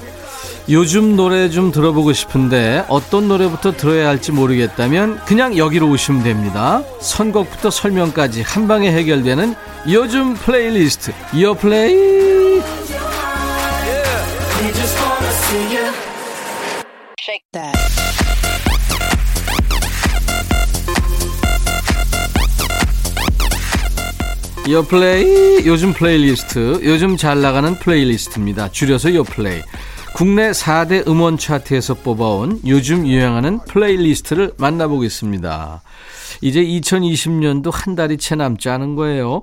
요즘 0.70 1.16
노래 1.16 1.50
좀 1.50 1.70
들어보고 1.70 2.14
싶은데 2.14 2.84
어떤 2.88 3.28
노래부터 3.28 3.72
들어야 3.72 4.08
할지 4.08 4.32
모르겠다면 4.32 5.20
그냥 5.26 5.58
여기로 5.58 5.90
오시면 5.90 6.22
됩니다. 6.22 6.82
선곡부터 7.00 7.70
설명까지 7.70 8.40
한 8.40 8.66
방에 8.66 8.90
해결되는 8.90 9.54
요즘 9.90 10.32
플레이리스트 10.34 11.12
요플레이. 11.34 12.31
요플레이 24.70 25.66
요즘 25.66 25.92
플레이리스트 25.92 26.80
요즘 26.84 27.16
잘 27.16 27.40
나가는 27.40 27.74
플레이리스트입니다. 27.80 28.70
줄여서 28.70 29.12
요플레이 29.12 29.60
국내 30.14 30.52
4대 30.52 31.06
음원 31.08 31.36
차트에서 31.36 31.94
뽑아온 31.94 32.60
요즘 32.66 33.06
유행하는 33.06 33.58
플레이리스트를 33.66 34.52
만나보겠습니다. 34.58 35.82
이제 36.42 36.62
2020년도 36.62 37.72
한 37.72 37.96
달이 37.96 38.18
채 38.18 38.36
남지 38.36 38.68
않은 38.68 38.94
거예요. 38.94 39.42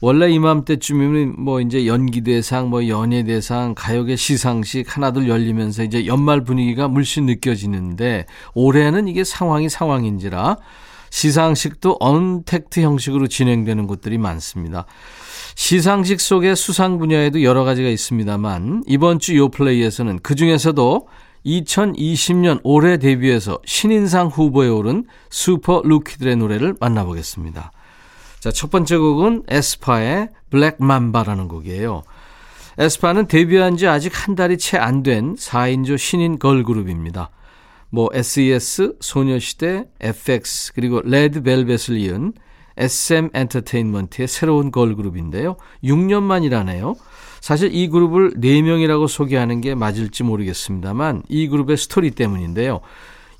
원래 0.00 0.28
이맘때쯤이면 0.30 1.36
뭐 1.38 1.60
이제 1.60 1.86
연기대상, 1.86 2.68
뭐 2.68 2.86
연예대상, 2.88 3.74
가요계 3.76 4.16
시상식 4.16 4.94
하나둘 4.94 5.28
열리면서 5.28 5.84
이제 5.84 6.06
연말 6.06 6.42
분위기가 6.42 6.88
물씬 6.88 7.24
느껴지는데 7.26 8.26
올해는 8.54 9.06
이게 9.06 9.22
상황이 9.22 9.68
상황인지라 9.68 10.56
시상식도 11.10 11.96
언택트 12.00 12.80
형식으로 12.80 13.26
진행되는 13.26 13.86
곳들이 13.86 14.18
많습니다. 14.18 14.86
시상식 15.54 16.20
속의 16.20 16.56
수상 16.56 16.98
분야에도 16.98 17.42
여러 17.42 17.64
가지가 17.64 17.88
있습니다만 17.88 18.84
이번 18.86 19.18
주 19.18 19.36
요플레이에서는 19.36 20.20
그중에서도 20.20 21.08
2020년 21.46 22.60
올해 22.64 22.98
데뷔해서 22.98 23.58
신인상 23.64 24.26
후보에 24.26 24.68
오른 24.68 25.04
슈퍼 25.30 25.80
루키들의 25.84 26.36
노래를 26.36 26.74
만나보겠습니다. 26.80 27.70
자, 28.40 28.50
첫 28.52 28.70
번째 28.70 28.96
곡은 28.96 29.44
에스파의 29.48 30.28
Black 30.50 30.76
Mamba라는 30.82 31.48
곡이에요. 31.48 32.02
에스파는 32.78 33.26
데뷔한 33.26 33.76
지 33.76 33.86
아직 33.86 34.12
한 34.14 34.34
달이 34.34 34.58
채 34.58 34.76
안 34.76 35.02
된 35.02 35.34
4인조 35.36 35.96
신인 35.96 36.38
걸그룹입니다. 36.38 37.30
뭐 37.96 38.10
SES, 38.12 38.96
소녀시대, 39.00 39.86
FX 40.02 40.74
그리고 40.74 41.00
레드벨벳을 41.02 41.96
이은 41.96 42.34
SM 42.76 43.30
엔터테인먼트의 43.32 44.28
새로운 44.28 44.70
걸그룹인데요. 44.70 45.56
6년 45.82 46.22
만이라네요. 46.22 46.94
사실 47.40 47.74
이 47.74 47.88
그룹을 47.88 48.34
4명이라고 48.34 49.08
소개하는 49.08 49.62
게 49.62 49.74
맞을지 49.74 50.24
모르겠습니다만 50.24 51.22
이 51.30 51.48
그룹의 51.48 51.78
스토리 51.78 52.10
때문인데요. 52.10 52.82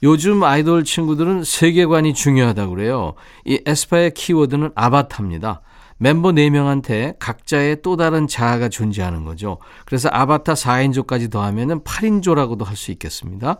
요즘 0.02 0.42
아이돌 0.42 0.84
친구들은 0.84 1.44
세계관이 1.44 2.14
중요하다고 2.14 2.76
그래요. 2.76 3.12
이 3.44 3.60
에스파의 3.66 4.14
키워드는 4.14 4.70
아바타입니다. 4.74 5.60
멤버 5.98 6.32
4명한테 6.32 7.16
각자의 7.18 7.82
또 7.82 7.98
다른 7.98 8.26
자아가 8.26 8.70
존재하는 8.70 9.26
거죠. 9.26 9.58
그래서 9.84 10.08
아바타 10.10 10.54
4인조까지 10.54 11.30
더하면 11.30 11.82
8인조라고도 11.84 12.64
할 12.64 12.74
수 12.74 12.90
있겠습니다. 12.92 13.58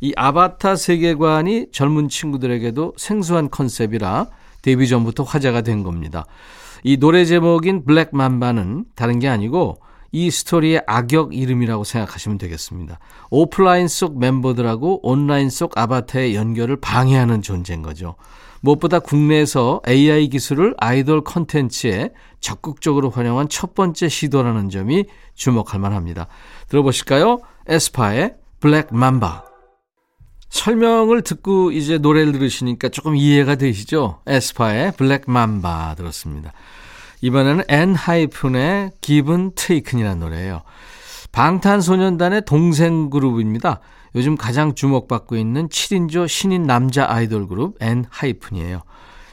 이 0.00 0.12
아바타 0.16 0.76
세계관이 0.76 1.68
젊은 1.72 2.08
친구들에게도 2.08 2.94
생소한 2.96 3.50
컨셉이라 3.50 4.26
데뷔 4.62 4.88
전부터 4.88 5.22
화제가 5.22 5.62
된 5.62 5.82
겁니다. 5.82 6.26
이 6.82 6.96
노래 6.96 7.24
제목인 7.24 7.84
Black 7.84 8.10
Mamba는 8.12 8.84
다른 8.94 9.18
게 9.18 9.28
아니고 9.28 9.78
이 10.12 10.30
스토리의 10.30 10.82
악역 10.86 11.34
이름이라고 11.34 11.84
생각하시면 11.84 12.38
되겠습니다. 12.38 12.98
오프라인 13.30 13.88
속 13.88 14.18
멤버들하고 14.18 15.06
온라인 15.06 15.50
속 15.50 15.76
아바타의 15.76 16.34
연결을 16.34 16.76
방해하는 16.80 17.42
존재인 17.42 17.82
거죠. 17.82 18.14
무엇보다 18.60 18.98
국내에서 18.98 19.80
AI 19.86 20.28
기술을 20.28 20.74
아이돌 20.78 21.22
컨텐츠에 21.22 22.10
적극적으로 22.40 23.10
활용한 23.10 23.48
첫 23.48 23.74
번째 23.74 24.08
시도라는 24.08 24.70
점이 24.70 25.04
주목할 25.34 25.80
만합니다. 25.80 26.26
들어보실까요? 26.68 27.40
에스파의 27.68 28.34
Black 28.60 28.88
Mamba. 28.92 29.45
설명을 30.56 31.22
듣고 31.22 31.70
이제 31.70 31.98
노래를 31.98 32.32
들으시니까 32.32 32.88
조금 32.88 33.14
이해가 33.14 33.54
되시죠? 33.54 34.20
에스파의 34.26 34.92
Black 34.96 35.22
Mamba 35.26 35.94
들었습니다. 35.96 36.52
이번에는 37.20 37.64
엔하이픈의 37.68 38.90
Given 39.00 39.52
Taken이라는 39.54 40.18
노래예요. 40.18 40.62
방탄소년단의 41.32 42.42
동생 42.46 43.10
그룹입니다. 43.10 43.80
요즘 44.14 44.36
가장 44.36 44.74
주목받고 44.74 45.36
있는 45.36 45.68
7인조 45.68 46.28
신인 46.28 46.62
남자 46.62 47.06
아이돌 47.08 47.46
그룹 47.46 47.76
엔하이픈이에요. 47.80 48.82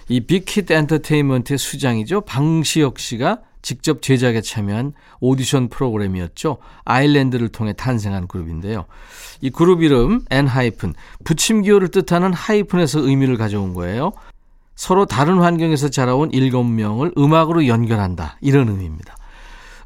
이 0.09 0.19
빅히트 0.19 0.73
엔터테인먼트의 0.73 1.57
수장이죠. 1.57 2.21
방시혁 2.21 2.99
씨가 2.99 3.39
직접 3.63 4.03
제작에 4.03 4.41
참여한 4.41 4.93
오디션 5.21 5.69
프로그램이었죠. 5.69 6.57
아일랜드를 6.85 7.49
통해 7.49 7.73
탄생한 7.73 8.27
그룹인데요. 8.27 8.85
이 9.41 9.49
그룹 9.49 9.81
이름 9.81 10.21
엔하이픈, 10.29 10.93
붙임기호를 11.23 11.87
뜻하는 11.87 12.33
하이픈에서 12.33 12.99
의미를 12.99 13.37
가져온 13.37 13.73
거예요. 13.73 14.11
서로 14.75 15.05
다른 15.05 15.39
환경에서 15.39 15.89
자라온 15.89 16.29
일곱 16.31 16.63
명을 16.63 17.13
음악으로 17.17 17.67
연결한다. 17.67 18.37
이런 18.41 18.67
의미입니다. 18.67 19.15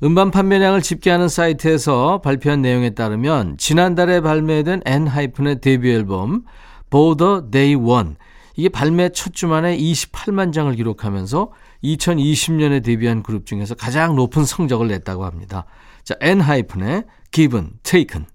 음반 0.03 0.31
판매량을 0.31 0.81
집계하는 0.81 1.27
사이트에서 1.27 2.21
발표한 2.21 2.61
내용에 2.61 2.91
따르면 2.91 3.57
지난달에 3.57 4.21
발매된 4.21 4.81
엔하이픈의 4.85 5.61
데뷔 5.61 5.91
앨범 5.91 6.43
Border 6.89 7.49
Day 7.51 7.75
One 7.75 8.15
이게 8.55 8.69
발매 8.69 9.09
첫 9.09 9.33
주만에 9.33 9.77
28만 9.77 10.53
장을 10.53 10.73
기록하면서 10.73 11.51
2020년에 11.95 12.83
데뷔한 12.83 13.23
그룹 13.23 13.45
중에서 13.45 13.75
가장 13.75 14.15
높은 14.15 14.45
성적을 14.45 14.87
냈다고 14.87 15.25
합니다. 15.25 15.65
자, 16.03 16.15
엔하이픈의 16.21 17.03
Given 17.31 17.71
Taken 17.83 18.25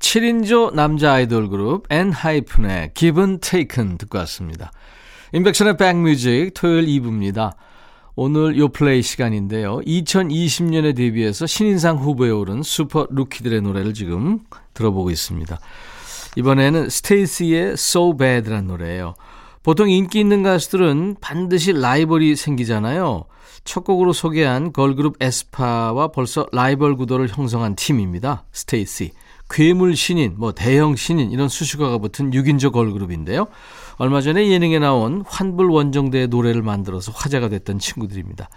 7인조 0.00 0.74
남자 0.74 1.14
아이돌 1.14 1.48
그룹 1.48 1.86
엔하이픈의 1.90 2.92
Given 2.94 3.40
Taken 3.40 3.98
듣고 3.98 4.18
왔습니다. 4.18 4.70
인백션의 5.32 5.76
백뮤직 5.76 6.52
토요일 6.54 6.86
2부입니다. 6.86 7.54
오늘 8.20 8.58
요플레이 8.58 9.02
시간인데요. 9.02 9.78
2020년에 9.80 10.96
데뷔해서 10.96 11.46
신인상 11.46 11.98
후보에 11.98 12.30
오른 12.30 12.62
슈퍼 12.62 13.06
루키들의 13.10 13.60
노래를 13.62 13.94
지금 13.94 14.40
들어보고 14.74 15.10
있습니다. 15.10 15.58
이번에는 16.36 16.88
스테이시의 16.88 17.72
So 17.72 18.16
Bad라는 18.16 18.66
노래예요. 18.66 19.14
보통 19.62 19.90
인기 19.90 20.20
있는 20.20 20.42
가수들은 20.42 21.16
반드시 21.20 21.72
라이벌이 21.72 22.36
생기잖아요. 22.36 23.24
첫 23.64 23.84
곡으로 23.84 24.12
소개한 24.12 24.72
걸그룹 24.72 25.16
에스파와 25.20 26.08
벌써 26.08 26.46
라이벌 26.52 26.96
구도를 26.96 27.28
형성한 27.28 27.76
팀입니다. 27.76 28.44
스테이시. 28.52 29.12
괴물 29.50 29.96
신인, 29.96 30.34
뭐 30.36 30.52
대형 30.52 30.94
신인 30.94 31.30
이런 31.30 31.48
수식어가 31.48 31.98
붙은 31.98 32.30
6인조 32.30 32.72
걸그룹인데요. 32.72 33.46
얼마 33.96 34.20
전에 34.20 34.48
예능에 34.48 34.78
나온 34.78 35.24
환불 35.26 35.70
원정대의 35.70 36.28
노래를 36.28 36.62
만들어서 36.62 37.12
화제가 37.12 37.48
됐던 37.48 37.78
친구들입니다. 37.78 38.48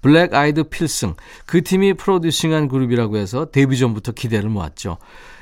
블랙 0.00 0.32
아이드 0.32 0.64
필승 0.64 1.14
그 1.44 1.62
팀이 1.62 1.94
프로듀싱한 1.94 2.68
그룹이라고 2.68 3.16
해서 3.16 3.46
데뷔 3.46 3.76
전부터 3.76 4.12
기대를 4.12 4.48
모았죠. 4.48 4.98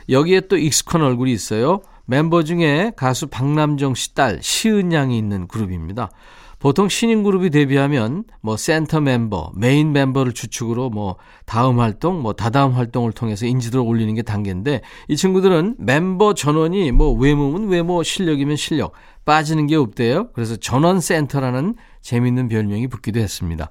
여기에 0.09 0.43
또 0.49 0.57
익숙한 0.57 1.03
얼굴이 1.03 1.33
있어요. 1.33 1.83
멤버 2.07 2.43
중에 2.43 2.93
가수 2.97 3.27
박남정 3.27 3.95
씨 3.95 4.15
딸 4.15 4.39
시은 4.41 4.93
양이 4.93 5.19
있는 5.19 5.47
그룹입니다. 5.47 6.11
보통 6.59 6.89
신인 6.89 7.23
그룹이 7.23 7.51
데뷔하면 7.51 8.25
뭐 8.41 8.57
센터 8.57 9.01
멤버, 9.01 9.53
메인 9.55 9.93
멤버를 9.93 10.33
주축으로 10.33 10.89
뭐 10.89 11.17
다음 11.45 11.81
활동, 11.81 12.23
뭐 12.23 12.33
다다음 12.33 12.73
활동을 12.73 13.13
통해서 13.13 13.45
인지도를 13.45 13.87
올리는 13.87 14.13
게 14.15 14.23
단계인데 14.23 14.81
이 15.09 15.17
친구들은 15.17 15.77
멤버 15.79 16.33
전원이 16.33 16.93
뭐 16.93 17.13
외모면 17.13 17.69
외모, 17.69 18.03
실력이면 18.03 18.57
실력 18.57 18.93
빠지는 19.27 19.67
게 19.67 19.77
없대요. 19.77 20.33
그래서 20.33 20.57
전원 20.57 21.01
센터라는 21.01 21.75
재밌는 22.01 22.49
별명이 22.49 22.89
붙기도 22.89 23.21
했습니다. 23.21 23.69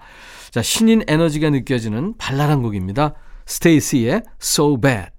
자, 0.51 0.61
신인 0.61 1.03
에너지가 1.07 1.49
느껴지는 1.49 2.13
발랄한 2.17 2.61
곡입니다. 2.61 3.15
스테이시의 3.47 4.21
So 4.39 4.79
Bad. 4.79 5.14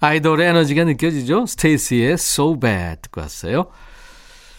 아이돌의 0.00 0.48
에너지가 0.48 0.84
느껴지죠? 0.84 1.46
스테이시의 1.46 2.12
So 2.12 2.58
Bad 2.58 3.02
듣고 3.02 3.20
왔어요. 3.20 3.66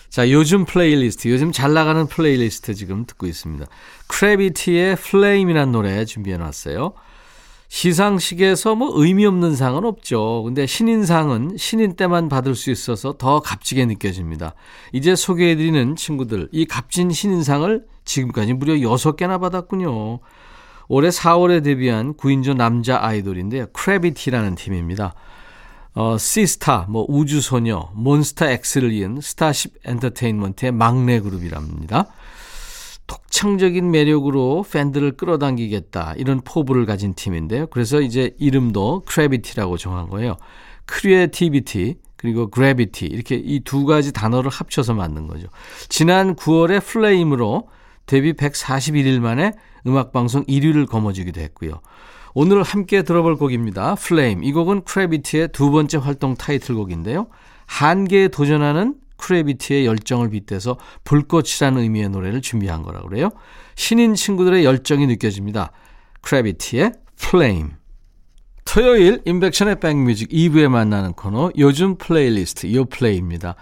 자, 0.10 0.30
요즘 0.32 0.66
플레이리스트, 0.66 1.28
요즘 1.30 1.52
잘 1.52 1.74
나가는 1.74 2.08
플레이리스트 2.08 2.74
지금 2.74 3.06
듣고 3.06 3.28
있습니다. 3.28 3.66
크래비티의 4.08 4.96
Flame이라는 4.96 5.72
노래 5.72 6.04
준비해 6.04 6.38
놨어요. 6.38 6.94
시상식에서 7.70 8.74
뭐 8.74 8.92
의미 8.96 9.28
없는 9.28 9.56
상은 9.56 9.86
없죠. 9.86 10.42
근데 10.44 10.66
신인상은 10.66 11.56
신인 11.58 11.96
때만 11.96 12.28
받을 12.28 12.56
수 12.56 12.72
있어서 12.72 13.14
더 13.14 13.40
값지게 13.40 13.86
느껴집니다. 13.86 14.56
이제 14.92 15.16
소개해드리는 15.16 15.96
친구들, 15.96 16.50
이 16.52 16.66
값진 16.66 17.12
신인상을 17.12 17.86
지금까지 18.06 18.54
무려 18.54 18.74
6개나 18.74 19.40
받았군요. 19.40 20.20
올해 20.90 21.10
4월에 21.10 21.64
데뷔한 21.64 22.16
9인조 22.16 22.56
남자 22.56 23.00
아이돌인데요. 23.02 23.68
크래비티라는 23.74 24.56
팀입니다. 24.56 25.14
어, 25.94 26.18
시스타, 26.18 26.88
뭐 26.90 27.06
우주소녀, 27.08 27.92
몬스타 27.94 28.50
X를 28.50 28.92
이은 28.94 29.22
스타쉽 29.22 29.76
엔터테인먼트의 29.86 30.72
막내 30.72 31.20
그룹이랍니다. 31.20 32.08
독창적인 33.06 33.90
매력으로 33.92 34.66
팬들을 34.72 35.14
끌어당기겠다 35.18 36.16
이런 36.18 36.42
포부를 36.42 36.86
가진 36.86 37.14
팀인데요. 37.14 37.68
그래서 37.68 38.02
이제 38.02 38.36
이름도 38.40 39.04
크래비티라고 39.06 39.78
정한 39.78 40.10
거예요. 40.10 40.38
Creativity 40.86 41.98
그리고 42.18 42.50
Gravity 42.50 43.06
이렇게 43.06 43.36
이 43.36 43.62
두 43.64 43.86
가지 43.86 44.12
단어를 44.12 44.50
합쳐서 44.50 44.94
만든 44.94 45.28
거죠. 45.28 45.48
지난 45.88 46.36
9월에 46.36 46.84
Flame으로 46.84 47.70
데뷔 48.10 48.34
141일 48.34 49.20
만에 49.20 49.54
음악방송 49.86 50.46
1위를 50.46 50.88
거머쥐기도 50.88 51.40
했고요. 51.42 51.80
오늘 52.34 52.64
함께 52.64 53.04
들어볼 53.04 53.36
곡입니다. 53.36 53.94
Flame. 53.94 54.44
이 54.44 54.52
곡은 54.52 54.82
크래비티의 54.82 55.50
두 55.50 55.70
번째 55.70 55.98
활동 55.98 56.34
타이틀곡인데요. 56.36 57.28
한계에 57.68 58.30
도전하는 58.30 58.96
크래비티의 59.18 59.86
열정을 59.86 60.32
빗대서 60.32 60.78
불꽃이라는 61.04 61.84
의미의 61.84 62.10
노래를 62.10 62.42
준비한 62.42 62.82
거라고 62.82 63.10
그래요. 63.10 63.30
신인 63.76 64.16
친구들의 64.16 64.66
열정이 64.66 65.06
느껴집니다. 65.06 65.72
크래비티의 66.22 66.94
Flame. 67.16 67.74
토요일 68.66 69.22
인백션의 69.26 69.80
백뮤직 69.80 70.30
2부에 70.30 70.68
만나는 70.68 71.14
코너 71.14 71.52
요즘 71.60 71.96
플레이리스트 71.98 72.74
요플레이입니다. 72.74 73.56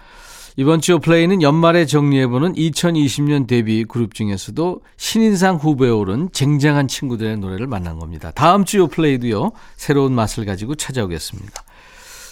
이번 0.58 0.80
주 0.80 0.98
플레이는 0.98 1.40
연말에 1.40 1.86
정리해보는 1.86 2.54
2020년 2.54 3.46
데뷔 3.46 3.84
그룹 3.84 4.12
중에서도 4.12 4.80
신인상 4.96 5.54
후보에 5.54 5.88
오른 5.88 6.30
쟁쟁한 6.32 6.88
친구들의 6.88 7.36
노래를 7.36 7.68
만난 7.68 8.00
겁니다. 8.00 8.32
다음 8.34 8.64
주 8.64 8.78
요플레이도요, 8.78 9.52
새로운 9.76 10.14
맛을 10.14 10.44
가지고 10.46 10.74
찾아오겠습니다. 10.74 11.62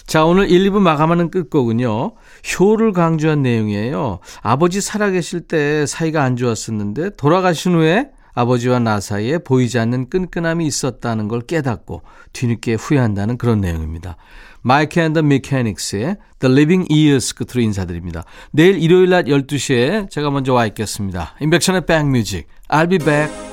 자, 0.07 0.25
오늘 0.25 0.51
1, 0.51 0.69
2부 0.69 0.79
마감하는 0.79 1.31
끝곡은요, 1.31 2.15
효를 2.59 2.91
강조한 2.91 3.43
내용이에요. 3.43 4.19
아버지 4.41 4.81
살아계실 4.81 5.47
때 5.47 5.85
사이가 5.85 6.21
안 6.21 6.35
좋았었는데, 6.35 7.11
돌아가신 7.11 7.75
후에 7.75 8.09
아버지와 8.33 8.79
나 8.79 8.99
사이에 8.99 9.37
보이지 9.37 9.79
않는 9.79 10.09
끈끈함이 10.09 10.67
있었다는 10.67 11.29
걸 11.29 11.41
깨닫고 11.41 12.01
뒤늦게 12.33 12.73
후회한다는 12.73 13.37
그런 13.37 13.61
내용입니다. 13.61 14.17
마이크 14.67 14.99
앤더 14.99 15.21
미케닉스의 15.21 16.17
The 16.39 16.51
Living 16.51 16.91
Years 16.91 17.33
끝으로 17.35 17.61
인사드립니다. 17.61 18.25
내일 18.51 18.83
일요일 18.83 19.11
낮 19.11 19.23
12시에 19.23 20.09
제가 20.09 20.29
먼저 20.29 20.53
와 20.53 20.65
있겠습니다. 20.65 21.35
인백션의 21.39 21.85
백뮤직. 21.85 22.49
I'll 22.67 22.89
be 22.89 22.97
back. 22.97 23.46